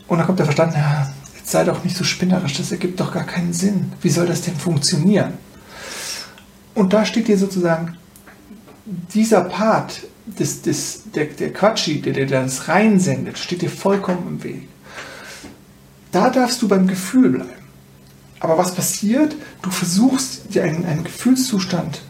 und 0.07 0.19
dann 0.19 0.27
kommt 0.27 0.39
der 0.39 0.47
Verstand, 0.47 0.75
ja, 0.75 1.13
jetzt 1.37 1.51
sei 1.51 1.65
doch 1.65 1.83
nicht 1.83 1.97
so 1.97 2.05
spinnerisch, 2.05 2.57
das 2.57 2.71
ergibt 2.71 3.01
doch 3.01 3.13
gar 3.13 3.25
keinen 3.25 3.53
Sinn. 3.53 3.93
Wie 4.01 4.11
soll 4.11 4.27
das 4.27 4.43
denn 4.43 4.57
funktionieren? 4.57 5.35
Und 6.75 6.93
da 6.93 7.05
steht 7.05 7.29
dir 7.29 7.39
sozusagen 7.39 7.97
dieser 8.87 9.43
Part 9.43 10.03
das, 10.27 10.63
das, 10.63 11.03
der, 11.15 11.27
der 11.27 11.53
Quatschi, 11.53 12.01
der 12.01 12.13
dir 12.13 12.27
das 12.27 12.69
reinsendet, 12.69 13.39
steht 13.39 13.63
dir 13.63 13.71
vollkommen 13.71 14.27
im 14.29 14.45
Weg. 14.45 14.69
Da 16.13 16.31
darfst 16.31 16.63
du 16.63 16.69
beim 16.69 16.87
Gefühl 16.87 17.31
bleiben. 17.31 17.51
Aber 18.41 18.59
was 18.59 18.75
passiert? 18.75 19.35
Du 19.63 19.71
versuchst 19.71 20.55
dir 20.55 20.65
einen, 20.65 20.85
einen 20.85 21.05
Gefühlszustand, 21.05 22.03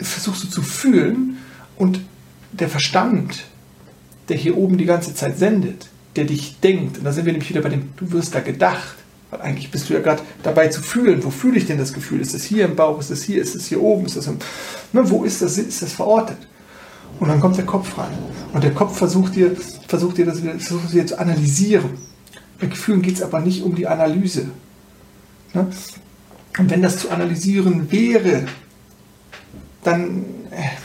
versuchst 0.00 0.44
du 0.44 0.48
zu 0.48 0.62
fühlen 0.62 1.38
und 1.76 2.00
der 2.52 2.68
Verstand, 2.68 3.44
der 4.28 4.36
hier 4.36 4.56
oben 4.56 4.78
die 4.78 4.84
ganze 4.84 5.14
Zeit 5.14 5.38
sendet, 5.38 5.88
der 6.16 6.24
dich 6.24 6.60
denkt, 6.60 6.98
und 6.98 7.04
da 7.04 7.12
sind 7.12 7.26
wir 7.26 7.32
nämlich 7.32 7.50
wieder 7.50 7.62
bei 7.62 7.68
dem, 7.68 7.90
du 7.96 8.12
wirst 8.12 8.34
da 8.34 8.40
gedacht, 8.40 8.96
weil 9.30 9.40
eigentlich 9.42 9.70
bist 9.70 9.88
du 9.88 9.94
ja 9.94 10.00
gerade 10.00 10.22
dabei 10.42 10.68
zu 10.68 10.82
fühlen, 10.82 11.22
wo 11.22 11.30
fühle 11.30 11.58
ich 11.58 11.66
denn 11.66 11.78
das 11.78 11.92
Gefühl? 11.92 12.20
Ist 12.20 12.34
es 12.34 12.44
hier 12.44 12.64
im 12.64 12.76
Bauch, 12.76 12.98
ist 12.98 13.10
es 13.10 13.22
hier, 13.22 13.42
ist 13.42 13.54
es 13.54 13.66
hier 13.66 13.82
oben, 13.82 14.06
ist 14.06 14.16
es 14.16 14.26
im, 14.26 14.38
ne, 14.92 15.08
wo 15.10 15.24
ist 15.24 15.42
das, 15.42 15.58
ist 15.58 15.82
das 15.82 15.92
verortet? 15.92 16.38
Und 17.20 17.28
dann 17.28 17.40
kommt 17.40 17.56
der 17.56 17.66
Kopf 17.66 17.98
rein. 17.98 18.16
Und 18.52 18.64
der 18.64 18.72
Kopf 18.72 18.96
versucht 18.96 19.34
dir, 19.34 19.54
versucht 19.86 20.18
dir 20.18 20.26
das 20.26 20.40
versucht 20.40 20.92
dir 20.92 21.06
zu 21.06 21.18
analysieren. 21.18 21.90
Bei 22.60 22.66
Gefühlen 22.66 23.02
geht 23.02 23.16
es 23.16 23.22
aber 23.22 23.40
nicht 23.40 23.62
um 23.62 23.74
die 23.74 23.86
Analyse. 23.86 24.46
Ne? 25.52 25.66
Und 26.58 26.70
wenn 26.70 26.82
das 26.82 26.98
zu 26.98 27.10
analysieren 27.10 27.90
wäre, 27.90 28.46
dann 29.88 30.24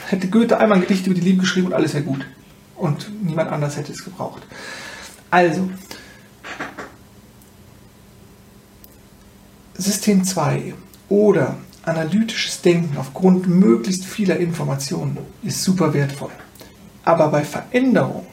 hätte 0.07 0.27
Goethe 0.27 0.57
einmal 0.57 0.77
ein 0.77 0.87
Gedicht 0.87 1.05
über 1.05 1.15
die 1.15 1.21
Liebe 1.21 1.41
geschrieben 1.41 1.67
und 1.67 1.73
alles 1.73 1.93
wäre 1.93 2.03
gut. 2.03 2.25
Und 2.75 3.11
niemand 3.23 3.51
anders 3.51 3.77
hätte 3.77 3.91
es 3.91 4.03
gebraucht. 4.03 4.43
Also, 5.29 5.69
System 9.75 10.23
2 10.23 10.73
oder 11.09 11.57
analytisches 11.83 12.61
Denken 12.61 12.97
aufgrund 12.97 13.47
möglichst 13.47 14.05
vieler 14.05 14.37
Informationen 14.37 15.17
ist 15.43 15.63
super 15.63 15.93
wertvoll. 15.93 16.31
Aber 17.03 17.27
bei 17.27 17.43
Veränderung 17.43 18.25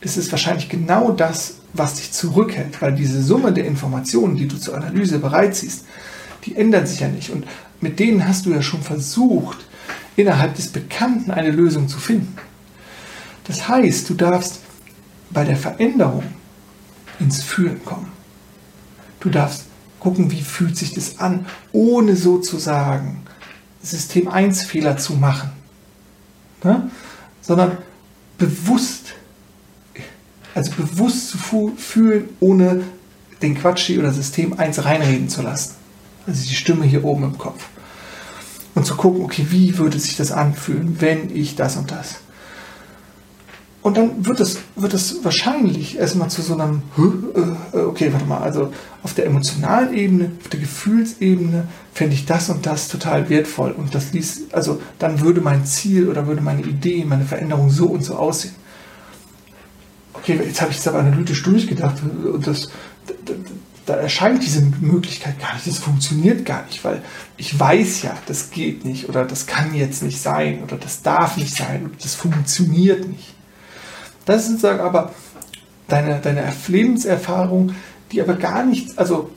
ist 0.00 0.16
es 0.16 0.30
wahrscheinlich 0.32 0.68
genau 0.68 1.12
das, 1.12 1.58
was 1.72 1.94
dich 1.94 2.12
zurückhält, 2.12 2.82
weil 2.82 2.94
diese 2.94 3.22
Summe 3.22 3.52
der 3.52 3.66
Informationen, 3.66 4.36
die 4.36 4.48
du 4.48 4.56
zur 4.56 4.76
Analyse 4.76 5.18
bereitziehst, 5.18 5.84
die 6.44 6.56
ändern 6.56 6.86
sich 6.86 7.00
ja 7.00 7.08
nicht. 7.08 7.30
Und 7.30 7.46
mit 7.80 8.00
denen 8.00 8.26
hast 8.26 8.46
du 8.46 8.50
ja 8.50 8.62
schon 8.62 8.82
versucht, 8.82 9.58
innerhalb 10.16 10.54
des 10.54 10.68
Bekannten 10.68 11.30
eine 11.30 11.50
Lösung 11.50 11.88
zu 11.88 11.98
finden. 11.98 12.36
Das 13.44 13.68
heißt, 13.68 14.08
du 14.08 14.14
darfst 14.14 14.60
bei 15.30 15.44
der 15.44 15.56
Veränderung 15.56 16.24
ins 17.20 17.42
Fühlen 17.42 17.84
kommen. 17.84 18.10
Du 19.20 19.30
darfst 19.30 19.64
gucken, 20.00 20.30
wie 20.30 20.42
fühlt 20.42 20.76
sich 20.76 20.94
das 20.94 21.18
an, 21.18 21.46
ohne 21.72 22.16
sozusagen 22.16 23.22
System 23.82 24.28
1 24.28 24.64
Fehler 24.64 24.96
zu 24.96 25.14
machen, 25.14 25.50
ne? 26.64 26.90
sondern 27.40 27.78
bewusst, 28.38 29.14
also 30.54 30.72
bewusst 30.72 31.30
zu 31.30 31.72
fühlen, 31.76 32.28
ohne 32.40 32.82
den 33.42 33.56
Quatschi 33.56 33.98
oder 33.98 34.12
System 34.12 34.58
1 34.58 34.84
reinreden 34.84 35.28
zu 35.28 35.42
lassen. 35.42 35.74
Also 36.26 36.42
die 36.48 36.54
Stimme 36.54 36.84
hier 36.84 37.04
oben 37.04 37.24
im 37.24 37.38
Kopf. 37.38 37.66
Und 38.76 38.84
zu 38.84 38.94
gucken, 38.94 39.24
okay, 39.24 39.46
wie 39.48 39.78
würde 39.78 39.98
sich 39.98 40.16
das 40.16 40.30
anfühlen, 40.30 41.00
wenn 41.00 41.34
ich 41.34 41.56
das 41.56 41.76
und 41.76 41.90
das. 41.90 42.16
Und 43.80 43.96
dann 43.96 44.26
wird 44.26 44.38
es, 44.40 44.58
wird 44.74 44.92
es 44.92 45.24
wahrscheinlich 45.24 45.96
erstmal 45.96 46.28
zu 46.28 46.42
so 46.42 46.54
einem, 46.54 46.82
äh, 47.72 47.78
okay, 47.78 48.12
warte 48.12 48.26
mal, 48.26 48.40
also 48.42 48.72
auf 49.02 49.14
der 49.14 49.24
emotionalen 49.24 49.94
Ebene, 49.94 50.32
auf 50.42 50.48
der 50.48 50.60
Gefühlsebene 50.60 51.68
fände 51.94 52.14
ich 52.14 52.26
das 52.26 52.50
und 52.50 52.66
das 52.66 52.88
total 52.88 53.30
wertvoll. 53.30 53.70
Und 53.70 53.94
das 53.94 54.12
ließ, 54.12 54.48
also 54.52 54.80
dann 54.98 55.20
würde 55.20 55.40
mein 55.40 55.64
Ziel 55.64 56.10
oder 56.10 56.26
würde 56.26 56.42
meine 56.42 56.62
Idee, 56.62 57.04
meine 57.06 57.24
Veränderung 57.24 57.70
so 57.70 57.86
und 57.86 58.04
so 58.04 58.16
aussehen. 58.16 58.56
Okay, 60.12 60.38
jetzt 60.44 60.60
habe 60.60 60.72
ich 60.72 60.78
es 60.78 60.86
aber 60.86 60.98
analytisch 60.98 61.42
durchgedacht 61.44 61.94
und 62.02 62.46
das, 62.46 62.68
da, 63.86 63.94
erscheint 63.94 64.42
diese 64.42 64.62
Möglichkeit 64.80 65.40
gar 65.40 65.54
nicht, 65.54 65.66
das 65.66 65.78
funktioniert 65.78 66.44
gar 66.44 66.64
nicht, 66.66 66.84
weil 66.84 67.02
ich 67.36 67.58
weiß 67.58 68.02
ja, 68.02 68.16
das 68.26 68.50
geht 68.50 68.84
nicht 68.84 69.08
oder 69.08 69.24
das 69.24 69.46
kann 69.46 69.74
jetzt 69.74 70.02
nicht 70.02 70.20
sein 70.20 70.62
oder 70.62 70.76
das 70.76 71.02
darf 71.02 71.36
nicht 71.36 71.54
sein 71.54 71.86
oder 71.86 71.94
das 72.02 72.14
funktioniert 72.14 73.08
nicht. 73.08 73.34
Das 74.24 74.42
ist 74.42 74.48
sozusagen 74.48 74.80
aber 74.80 75.14
deine, 75.86 76.20
deine 76.20 76.52
Lebenserfahrung, 76.66 77.74
die 78.10 78.20
aber 78.20 78.34
gar 78.34 78.64
nicht, 78.64 78.98
also 78.98 79.30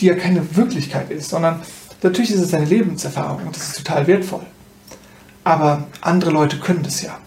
die 0.00 0.06
ja 0.06 0.16
keine 0.16 0.56
Wirklichkeit 0.56 1.10
ist, 1.10 1.30
sondern 1.30 1.62
natürlich 2.02 2.32
ist 2.32 2.40
es 2.40 2.50
deine 2.50 2.64
Lebenserfahrung 2.64 3.46
und 3.46 3.56
das 3.56 3.68
ist 3.68 3.78
total 3.78 4.06
wertvoll. 4.08 4.44
Aber 5.44 5.86
andere 6.00 6.30
Leute 6.30 6.58
können 6.58 6.82
das 6.82 7.02
ja. 7.02 7.18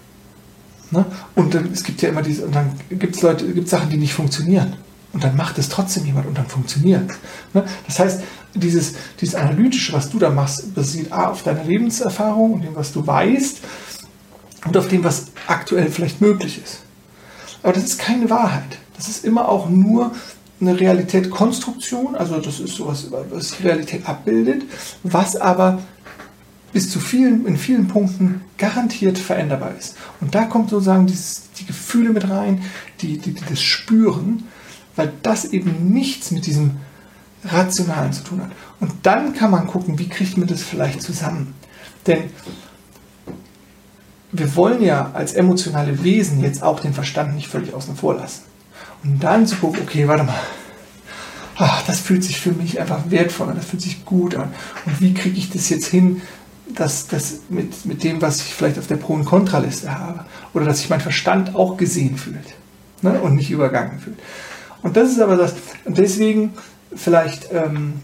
Ne? 0.92 1.06
Und 1.36 1.54
dann, 1.54 1.72
es 1.72 1.84
gibt 1.84 2.02
ja 2.02 2.10
immer 2.10 2.22
diese, 2.22 2.46
und 2.46 2.56
dann 2.56 2.72
gibt 2.90 3.16
es 3.16 3.22
Leute, 3.22 3.46
gibt 3.54 3.70
Sachen, 3.70 3.90
die 3.90 3.98
nicht 3.98 4.14
funktionieren. 4.14 4.76
Und 5.18 5.24
dann 5.24 5.36
macht 5.36 5.58
es 5.58 5.68
trotzdem 5.68 6.06
jemand 6.06 6.28
und 6.28 6.38
dann 6.38 6.46
funktioniert. 6.46 7.10
Ne? 7.52 7.64
Das 7.88 7.98
heißt, 7.98 8.22
dieses, 8.54 8.94
dieses 9.20 9.34
Analytische, 9.34 9.94
was 9.94 10.12
du 10.12 10.20
da 10.20 10.30
machst, 10.30 10.76
basiert 10.76 11.12
A 11.12 11.30
auf 11.30 11.42
deiner 11.42 11.64
Lebenserfahrung 11.64 12.54
und 12.54 12.62
dem, 12.62 12.76
was 12.76 12.94
du 12.94 13.08
weißt 13.08 13.62
und 14.68 14.78
auf 14.78 14.88
dem, 14.90 15.04
was 15.04 15.32
aktuell 15.48 15.90
vielleicht 15.90 16.22
möglich 16.22 16.62
ist. 16.64 16.82
Aber 17.64 17.74
das 17.74 17.86
ist 17.86 17.98
keine 17.98 18.30
Wahrheit. 18.30 18.78
Das 18.96 19.08
ist 19.08 19.26
immer 19.26 19.50
auch 19.50 19.68
nur 19.68 20.12
eine 20.62 20.80
Realitätskonstruktion, 20.80 22.16
also 22.16 22.40
das 22.40 22.60
ist 22.60 22.76
sowas, 22.76 23.08
was 23.32 23.64
Realität 23.64 24.08
abbildet, 24.08 24.66
was 25.02 25.36
aber 25.36 25.80
bis 26.74 26.92
zu 26.92 27.00
vielen, 27.00 27.48
in 27.48 27.58
vielen 27.58 27.88
Punkten 27.88 28.42
garantiert 28.60 29.18
veränderbar 29.18 29.74
ist. 29.80 29.98
Und 30.22 30.36
da 30.36 30.44
kommt 30.44 30.70
sozusagen 30.70 31.08
dieses, 31.08 31.50
die 31.58 31.66
Gefühle 31.66 32.12
mit 32.12 32.30
rein, 32.30 32.62
die, 33.02 33.18
die, 33.18 33.32
die 33.32 33.46
das 33.50 33.64
Spüren, 33.64 34.44
weil 34.98 35.14
das 35.24 35.46
eben 35.46 35.94
nichts 35.94 36.32
mit 36.32 36.46
diesem 36.46 36.78
Rationalen 37.46 38.12
zu 38.12 38.24
tun 38.24 38.42
hat. 38.42 38.52
Und 38.80 38.92
dann 39.04 39.34
kann 39.34 39.52
man 39.52 39.68
gucken, 39.68 39.98
wie 40.00 40.10
kriegt 40.10 40.38
man 40.38 40.48
das 40.48 40.62
vielleicht 40.62 41.02
zusammen. 41.02 41.54
Denn 42.06 42.32
wir 44.32 44.56
wollen 44.56 44.82
ja 44.82 45.12
als 45.14 45.34
emotionale 45.34 46.04
Wesen 46.04 46.42
jetzt 46.42 46.62
auch 46.62 46.80
den 46.80 46.94
Verstand 46.94 47.36
nicht 47.36 47.48
völlig 47.48 47.74
außen 47.74 47.96
vor 47.96 48.16
lassen. 48.16 48.42
Und 49.04 49.24
dann 49.24 49.48
zu 49.48 49.56
gucken, 49.56 49.82
okay, 49.84 50.08
warte 50.08 50.24
mal, 50.24 50.40
ach, 51.58 51.84
das 51.84 52.00
fühlt 52.00 52.24
sich 52.24 52.40
für 52.40 52.52
mich 52.52 52.80
einfach 52.80 53.10
wertvoll 53.10 53.50
an, 53.50 53.56
das 53.56 53.66
fühlt 53.66 53.82
sich 53.82 54.04
gut 54.04 54.36
an. 54.36 54.52
Und 54.86 55.00
wie 55.00 55.14
kriege 55.14 55.38
ich 55.38 55.50
das 55.50 55.70
jetzt 55.70 55.88
hin, 55.88 56.22
dass 56.76 57.08
das 57.08 57.40
mit, 57.50 57.86
mit 57.86 58.04
dem, 58.04 58.22
was 58.22 58.42
ich 58.42 58.54
vielleicht 58.54 58.78
auf 58.78 58.88
der 58.88 58.98
Pro- 58.98 59.14
und 59.14 59.26
Kontraliste 59.26 59.98
habe, 59.98 60.26
oder 60.54 60.66
dass 60.66 60.80
sich 60.80 60.90
mein 60.90 61.02
Verstand 61.02 61.56
auch 61.56 61.78
gesehen 61.78 62.18
fühlt 62.18 62.56
ne, 63.02 63.20
und 63.22 63.36
nicht 63.36 63.50
übergangen 63.50 64.00
fühlt. 64.00 64.18
Und 64.84 64.98
das 64.98 65.10
ist 65.10 65.20
aber 65.20 65.38
das, 65.38 65.56
und 65.86 65.98
deswegen 65.98 66.54
vielleicht 66.96 67.52
ähm, 67.52 68.02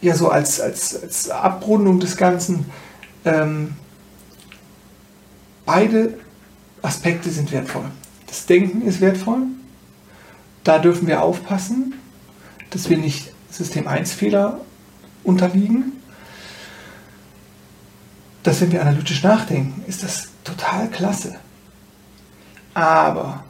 ja 0.00 0.14
so 0.14 0.28
als, 0.28 0.60
als, 0.60 1.00
als 1.02 1.30
Abrundung 1.30 2.00
des 2.00 2.16
Ganzen, 2.16 2.66
ähm, 3.24 3.74
Beide 5.72 6.18
Aspekte 6.82 7.30
sind 7.30 7.52
wertvoll. 7.52 7.84
Das 8.26 8.44
Denken 8.44 8.82
ist 8.82 9.00
wertvoll. 9.00 9.42
Da 10.64 10.80
dürfen 10.80 11.06
wir 11.06 11.22
aufpassen, 11.22 11.94
dass 12.70 12.90
wir 12.90 12.98
nicht 12.98 13.32
System 13.52 13.86
1 13.86 14.12
Fehler 14.12 14.60
unterliegen. 15.22 15.92
Dass 18.42 18.60
wenn 18.60 18.72
wir 18.72 18.82
analytisch 18.82 19.22
nachdenken, 19.22 19.84
ist 19.86 20.02
das 20.02 20.30
total 20.42 20.88
klasse. 20.88 21.36
Aber 22.74 23.44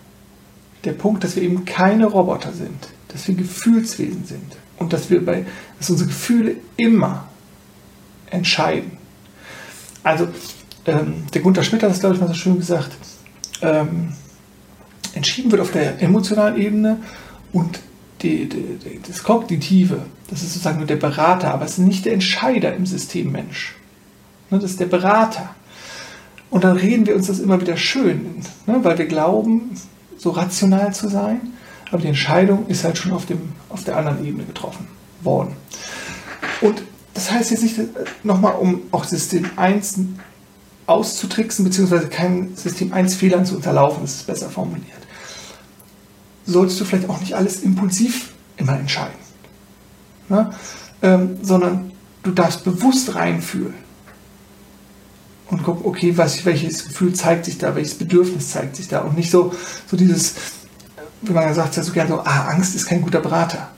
der 0.84 0.92
Punkt, 0.92 1.24
dass 1.24 1.36
wir 1.36 1.42
eben 1.42 1.64
keine 1.64 2.06
Roboter 2.06 2.52
sind, 2.52 2.88
dass 3.08 3.26
wir 3.28 3.34
Gefühlswesen 3.34 4.24
sind 4.24 4.56
und 4.78 4.92
dass 4.92 5.10
wir 5.10 5.24
bei, 5.24 5.44
dass 5.78 5.90
unsere 5.90 6.08
Gefühle 6.08 6.56
immer 6.76 7.28
entscheiden. 8.30 8.92
Also 10.02 10.28
ähm, 10.86 11.24
der 11.34 11.42
Gunther 11.42 11.62
Schmidt 11.62 11.82
hat 11.82 11.90
das, 11.90 12.00
glaube 12.00 12.14
ich, 12.14 12.20
mal 12.20 12.28
so 12.28 12.34
schön 12.34 12.56
gesagt, 12.56 12.90
ähm, 13.62 14.14
entschieden 15.14 15.50
wird 15.50 15.60
auf 15.60 15.72
der 15.72 16.00
emotionalen 16.02 16.60
Ebene 16.60 16.98
und 17.52 17.80
die, 18.22 18.48
die, 18.48 19.00
das 19.06 19.22
Kognitive, 19.22 20.02
das 20.28 20.42
ist 20.42 20.52
sozusagen 20.52 20.78
nur 20.78 20.86
der 20.86 20.96
Berater, 20.96 21.52
aber 21.52 21.64
es 21.64 21.72
ist 21.72 21.78
nicht 21.78 22.04
der 22.04 22.12
Entscheider 22.12 22.74
im 22.74 22.86
System 22.86 23.32
Mensch. 23.32 23.76
Ne, 24.50 24.58
das 24.58 24.72
ist 24.72 24.80
der 24.80 24.86
Berater. 24.86 25.54
Und 26.50 26.64
dann 26.64 26.76
reden 26.76 27.06
wir 27.06 27.14
uns 27.14 27.28
das 27.28 27.38
immer 27.38 27.60
wieder 27.60 27.76
schön, 27.76 28.42
ne, 28.66 28.78
weil 28.82 28.98
wir 28.98 29.06
glauben, 29.06 29.70
so 30.20 30.30
rational 30.30 30.92
zu 30.94 31.08
sein, 31.08 31.40
aber 31.90 32.02
die 32.02 32.08
Entscheidung 32.08 32.66
ist 32.68 32.84
halt 32.84 32.98
schon 32.98 33.12
auf, 33.12 33.26
dem, 33.26 33.52
auf 33.68 33.84
der 33.84 33.96
anderen 33.96 34.24
Ebene 34.24 34.44
getroffen 34.44 34.86
worden. 35.22 35.56
Und 36.60 36.82
das 37.14 37.30
heißt 37.30 37.50
jetzt 37.50 37.62
nicht, 37.62 37.78
äh, 37.78 37.86
nochmal 38.22 38.54
um 38.54 38.82
auch 38.92 39.04
System 39.04 39.50
1 39.56 40.00
auszutricksen, 40.86 41.64
beziehungsweise 41.64 42.08
kein 42.08 42.54
System 42.56 42.92
1 42.92 43.14
Fehlern 43.14 43.46
zu 43.46 43.56
unterlaufen, 43.56 44.02
das 44.02 44.16
ist 44.16 44.26
besser 44.26 44.50
formuliert, 44.50 44.84
solltest 46.46 46.80
du 46.80 46.84
vielleicht 46.84 47.08
auch 47.08 47.20
nicht 47.20 47.34
alles 47.34 47.62
impulsiv 47.62 48.32
immer 48.56 48.78
entscheiden. 48.78 49.18
Ne? 50.28 50.50
Ähm, 51.02 51.38
sondern 51.42 51.92
du 52.22 52.30
darfst 52.30 52.64
bewusst 52.64 53.14
reinfühlen. 53.14 53.74
Und 55.50 55.62
gucke, 55.62 55.84
okay, 55.84 56.16
was, 56.16 56.44
welches 56.44 56.86
Gefühl 56.86 57.12
zeigt 57.12 57.44
sich 57.44 57.58
da, 57.58 57.74
welches 57.74 57.94
Bedürfnis 57.94 58.50
zeigt 58.50 58.76
sich 58.76 58.88
da 58.88 59.00
und 59.00 59.16
nicht 59.16 59.30
so, 59.30 59.52
so 59.86 59.96
dieses, 59.96 60.34
wie 61.22 61.32
man 61.32 61.44
ja 61.44 61.54
sagt, 61.54 61.74
so 61.74 61.92
gerne 61.92 62.10
so, 62.10 62.20
ah, 62.20 62.48
Angst 62.48 62.74
ist 62.74 62.86
kein 62.86 63.02
guter 63.02 63.20
Berater. 63.20 63.70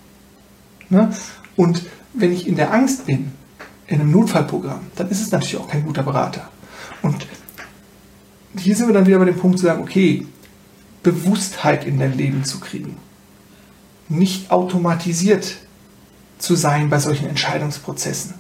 Ne? 0.91 1.11
Und 1.57 1.83
wenn 2.13 2.33
ich 2.33 2.47
in 2.47 2.57
der 2.57 2.73
Angst 2.73 3.07
bin, 3.07 3.33
in 3.87 4.01
einem 4.01 4.11
Notfallprogramm, 4.11 4.81
dann 4.97 5.09
ist 5.09 5.21
es 5.21 5.31
natürlich 5.31 5.57
auch 5.57 5.69
kein 5.69 5.85
guter 5.85 6.03
Berater. 6.03 6.49
Und 7.03 7.27
hier 8.57 8.77
sind 8.77 8.87
wir 8.87 8.95
dann 8.95 9.07
wieder 9.07 9.19
bei 9.19 9.25
dem 9.25 9.39
Punkt 9.39 9.59
zu 9.59 9.67
sagen, 9.67 9.83
okay, 9.83 10.27
Bewusstheit 11.03 11.85
in 11.85 11.99
dein 11.99 12.17
Leben 12.17 12.45
zu 12.45 12.61
kriegen. 12.61 12.97
Nicht 14.09 14.51
automatisiert 14.51 15.57
zu 16.39 16.55
sein 16.55 16.91
bei 16.91 16.99
solchen 16.99 17.29
Entscheidungsprozessen, 17.29 18.35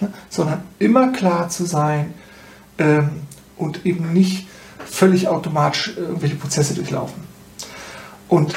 ne? 0.00 0.12
sondern 0.28 0.62
immer 0.78 1.12
klar 1.12 1.48
zu 1.48 1.64
sein 1.64 2.14
ähm, 2.78 3.10
und 3.56 3.86
eben 3.86 4.12
nicht 4.12 4.46
völlig 4.84 5.28
automatisch 5.28 5.94
irgendwelche 5.96 6.36
Prozesse 6.36 6.74
durchlaufen. 6.74 7.22
Und 8.28 8.54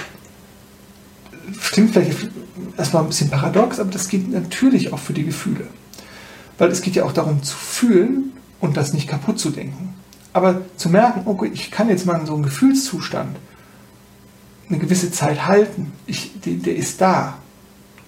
klingt 1.71 1.91
vielleicht 1.91 2.29
erstmal 2.77 3.03
ein 3.03 3.09
bisschen 3.09 3.29
paradox, 3.29 3.79
aber 3.79 3.91
das 3.91 4.09
geht 4.09 4.29
natürlich 4.29 4.93
auch 4.93 4.99
für 4.99 5.13
die 5.13 5.25
Gefühle. 5.25 5.67
Weil 6.57 6.69
es 6.69 6.81
geht 6.81 6.95
ja 6.95 7.03
auch 7.03 7.13
darum 7.13 7.43
zu 7.43 7.55
fühlen 7.55 8.33
und 8.59 8.77
das 8.77 8.93
nicht 8.93 9.07
kaputt 9.07 9.39
zu 9.39 9.49
denken. 9.49 9.93
Aber 10.33 10.61
zu 10.77 10.89
merken, 10.89 11.23
okay, 11.25 11.49
ich 11.53 11.71
kann 11.71 11.89
jetzt 11.89 12.05
mal 12.05 12.19
in 12.19 12.25
so 12.25 12.33
einem 12.33 12.43
Gefühlszustand 12.43 13.37
eine 14.69 14.79
gewisse 14.79 15.11
Zeit 15.11 15.47
halten, 15.47 15.91
ich, 16.07 16.39
der, 16.41 16.53
der 16.53 16.75
ist 16.75 17.01
da. 17.01 17.37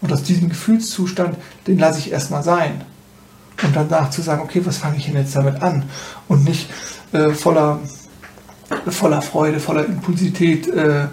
Und 0.01 0.11
aus 0.11 0.23
diesem 0.23 0.49
Gefühlszustand, 0.49 1.37
den 1.67 1.77
lasse 1.77 1.99
ich 1.99 2.11
erstmal 2.11 2.43
sein. 2.43 2.83
Und 3.63 3.76
danach 3.76 4.10
zu 4.10 4.21
sagen, 4.21 4.41
okay, 4.41 4.62
was 4.65 4.78
fange 4.78 4.97
ich 4.97 5.06
denn 5.06 5.15
jetzt 5.15 5.36
damit 5.36 5.62
an? 5.62 5.84
Und 6.28 6.43
nicht 6.43 6.69
äh, 7.12 7.30
voller, 7.30 7.80
voller 8.88 9.21
Freude, 9.21 9.60
voller 9.60 9.86
Impulsivität 9.86 10.67
äh, 10.67 11.08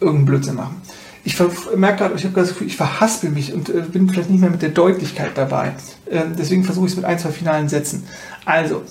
irgendeinen 0.00 0.24
Blödsinn 0.26 0.54
machen. 0.54 0.82
Ich 1.26 1.38
merke 1.74 1.98
gerade, 1.98 2.14
ich 2.14 2.24
habe 2.24 2.34
das 2.34 2.50
Gefühl, 2.50 2.66
ich 2.66 2.76
verhaspel 2.76 3.30
mich 3.30 3.52
und 3.54 3.70
äh, 3.70 3.80
bin 3.80 4.08
vielleicht 4.10 4.30
nicht 4.30 4.40
mehr 4.40 4.50
mit 4.50 4.60
der 4.60 4.68
Deutlichkeit 4.68 5.32
dabei. 5.36 5.72
Ähm, 6.10 6.34
deswegen 6.38 6.64
versuche 6.64 6.86
ich 6.86 6.92
es 6.92 6.96
mit 6.96 7.06
ein, 7.06 7.18
zwei 7.18 7.30
finalen 7.30 7.68
Sätzen. 7.68 8.06
Also, 8.44 8.82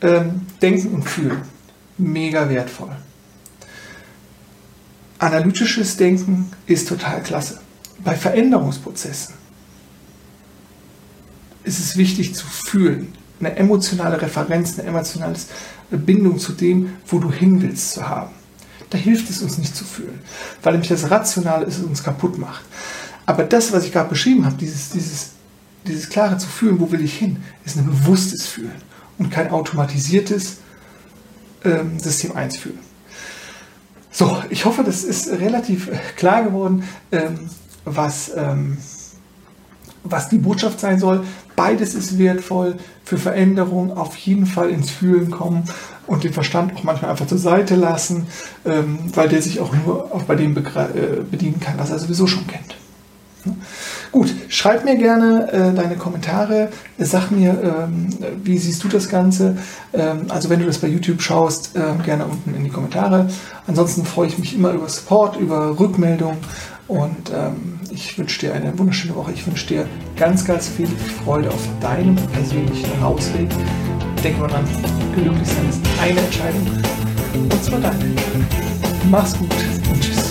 ähm, 0.00 0.42
Denken 0.60 0.94
und 0.94 1.02
Fühlen. 1.02 1.42
Mega 1.98 2.48
wertvoll. 2.48 2.90
Analytisches 5.18 5.96
Denken 5.96 6.50
ist 6.66 6.88
total 6.88 7.22
klasse. 7.22 7.60
Bei 8.04 8.14
Veränderungsprozessen 8.14 9.41
ist 11.64 11.78
es 11.78 11.96
wichtig 11.96 12.34
zu 12.34 12.46
fühlen, 12.46 13.14
eine 13.40 13.56
emotionale 13.56 14.20
Referenz, 14.20 14.78
eine 14.78 14.88
emotionale 14.88 15.36
Bindung 15.90 16.38
zu 16.38 16.52
dem, 16.52 16.94
wo 17.06 17.18
du 17.18 17.30
hin 17.32 17.60
willst, 17.62 17.92
zu 17.92 18.08
haben. 18.08 18.30
Da 18.90 18.98
hilft 18.98 19.30
es 19.30 19.42
uns 19.42 19.58
nicht 19.58 19.74
zu 19.74 19.84
fühlen, 19.84 20.20
weil 20.62 20.72
nämlich 20.72 20.90
das 20.90 21.10
Rationale 21.10 21.66
es 21.66 21.78
uns 21.78 22.02
kaputt 22.02 22.38
macht. 22.38 22.62
Aber 23.26 23.44
das, 23.44 23.72
was 23.72 23.84
ich 23.84 23.92
gerade 23.92 24.08
beschrieben 24.08 24.44
habe, 24.44 24.56
dieses, 24.56 24.90
dieses, 24.90 25.30
dieses 25.86 26.08
klare 26.08 26.36
zu 26.38 26.46
fühlen, 26.46 26.78
wo 26.78 26.90
will 26.92 27.02
ich 27.02 27.16
hin, 27.16 27.42
ist 27.64 27.76
ein 27.76 27.86
bewusstes 27.86 28.46
Fühlen 28.46 28.82
und 29.18 29.30
kein 29.30 29.50
automatisiertes 29.50 30.58
ähm, 31.64 31.98
System 31.98 32.36
1 32.36 32.56
fühlen. 32.56 32.78
So, 34.10 34.42
ich 34.50 34.66
hoffe, 34.66 34.84
das 34.84 35.04
ist 35.04 35.30
relativ 35.30 35.88
äh, 35.88 35.98
klar 36.16 36.44
geworden, 36.44 36.84
ähm, 37.12 37.48
was, 37.84 38.30
ähm, 38.36 38.76
was 40.04 40.28
die 40.28 40.38
Botschaft 40.38 40.80
sein 40.80 40.98
soll. 40.98 41.24
Beides 41.56 41.94
ist 41.94 42.18
wertvoll 42.18 42.76
für 43.04 43.18
Veränderung, 43.18 43.96
auf 43.96 44.16
jeden 44.16 44.46
Fall 44.46 44.70
ins 44.70 44.90
Fühlen 44.90 45.30
kommen 45.30 45.64
und 46.06 46.24
den 46.24 46.32
Verstand 46.32 46.74
auch 46.76 46.82
manchmal 46.82 47.10
einfach 47.10 47.26
zur 47.26 47.38
Seite 47.38 47.76
lassen, 47.76 48.26
ähm, 48.64 48.98
weil 49.14 49.28
der 49.28 49.42
sich 49.42 49.60
auch 49.60 49.72
nur 49.84 50.14
auch 50.14 50.22
bei 50.22 50.34
dem 50.34 50.56
äh, 50.56 50.62
bedienen 51.30 51.60
kann, 51.60 51.78
was 51.78 51.90
er 51.90 51.98
sowieso 51.98 52.26
schon 52.26 52.46
kennt. 52.46 52.76
Gut, 54.12 54.32
schreib 54.48 54.84
mir 54.84 54.96
gerne 54.96 55.50
äh, 55.50 55.74
deine 55.74 55.96
Kommentare, 55.96 56.68
sag 56.98 57.30
mir, 57.30 57.58
ähm, 57.64 58.10
wie 58.44 58.58
siehst 58.58 58.84
du 58.84 58.88
das 58.88 59.08
Ganze. 59.08 59.56
Ähm, 59.92 60.26
also 60.28 60.50
wenn 60.50 60.60
du 60.60 60.66
das 60.66 60.78
bei 60.78 60.88
YouTube 60.88 61.22
schaust, 61.22 61.74
äh, 61.74 61.80
gerne 62.04 62.26
unten 62.26 62.54
in 62.54 62.62
die 62.62 62.70
Kommentare. 62.70 63.28
Ansonsten 63.66 64.04
freue 64.04 64.28
ich 64.28 64.38
mich 64.38 64.54
immer 64.54 64.72
über 64.72 64.88
Support, 64.88 65.40
über 65.40 65.78
Rückmeldung 65.80 66.36
und 66.92 67.30
ähm, 67.34 67.80
ich 67.90 68.18
wünsche 68.18 68.40
dir 68.40 68.54
eine 68.54 68.78
wunderschöne 68.78 69.14
Woche. 69.14 69.32
Ich 69.32 69.46
wünsche 69.46 69.66
dir 69.66 69.86
ganz, 70.16 70.44
ganz 70.44 70.68
viel 70.68 70.88
Freude 71.24 71.48
auf 71.48 71.68
deinem 71.80 72.16
persönlichen 72.16 72.90
Rausweg. 73.00 73.48
Denk 74.22 74.38
mal 74.38 74.48
dran, 74.48 74.64
glücklich 75.14 75.48
sein 75.48 75.68
ist 75.68 75.80
eine 76.00 76.20
Entscheidung 76.20 76.66
und 77.34 77.64
zwar 77.64 77.80
deine. 77.80 78.14
Mach's 79.10 79.36
gut 79.38 79.50
und 79.90 80.00
tschüss. 80.00 80.21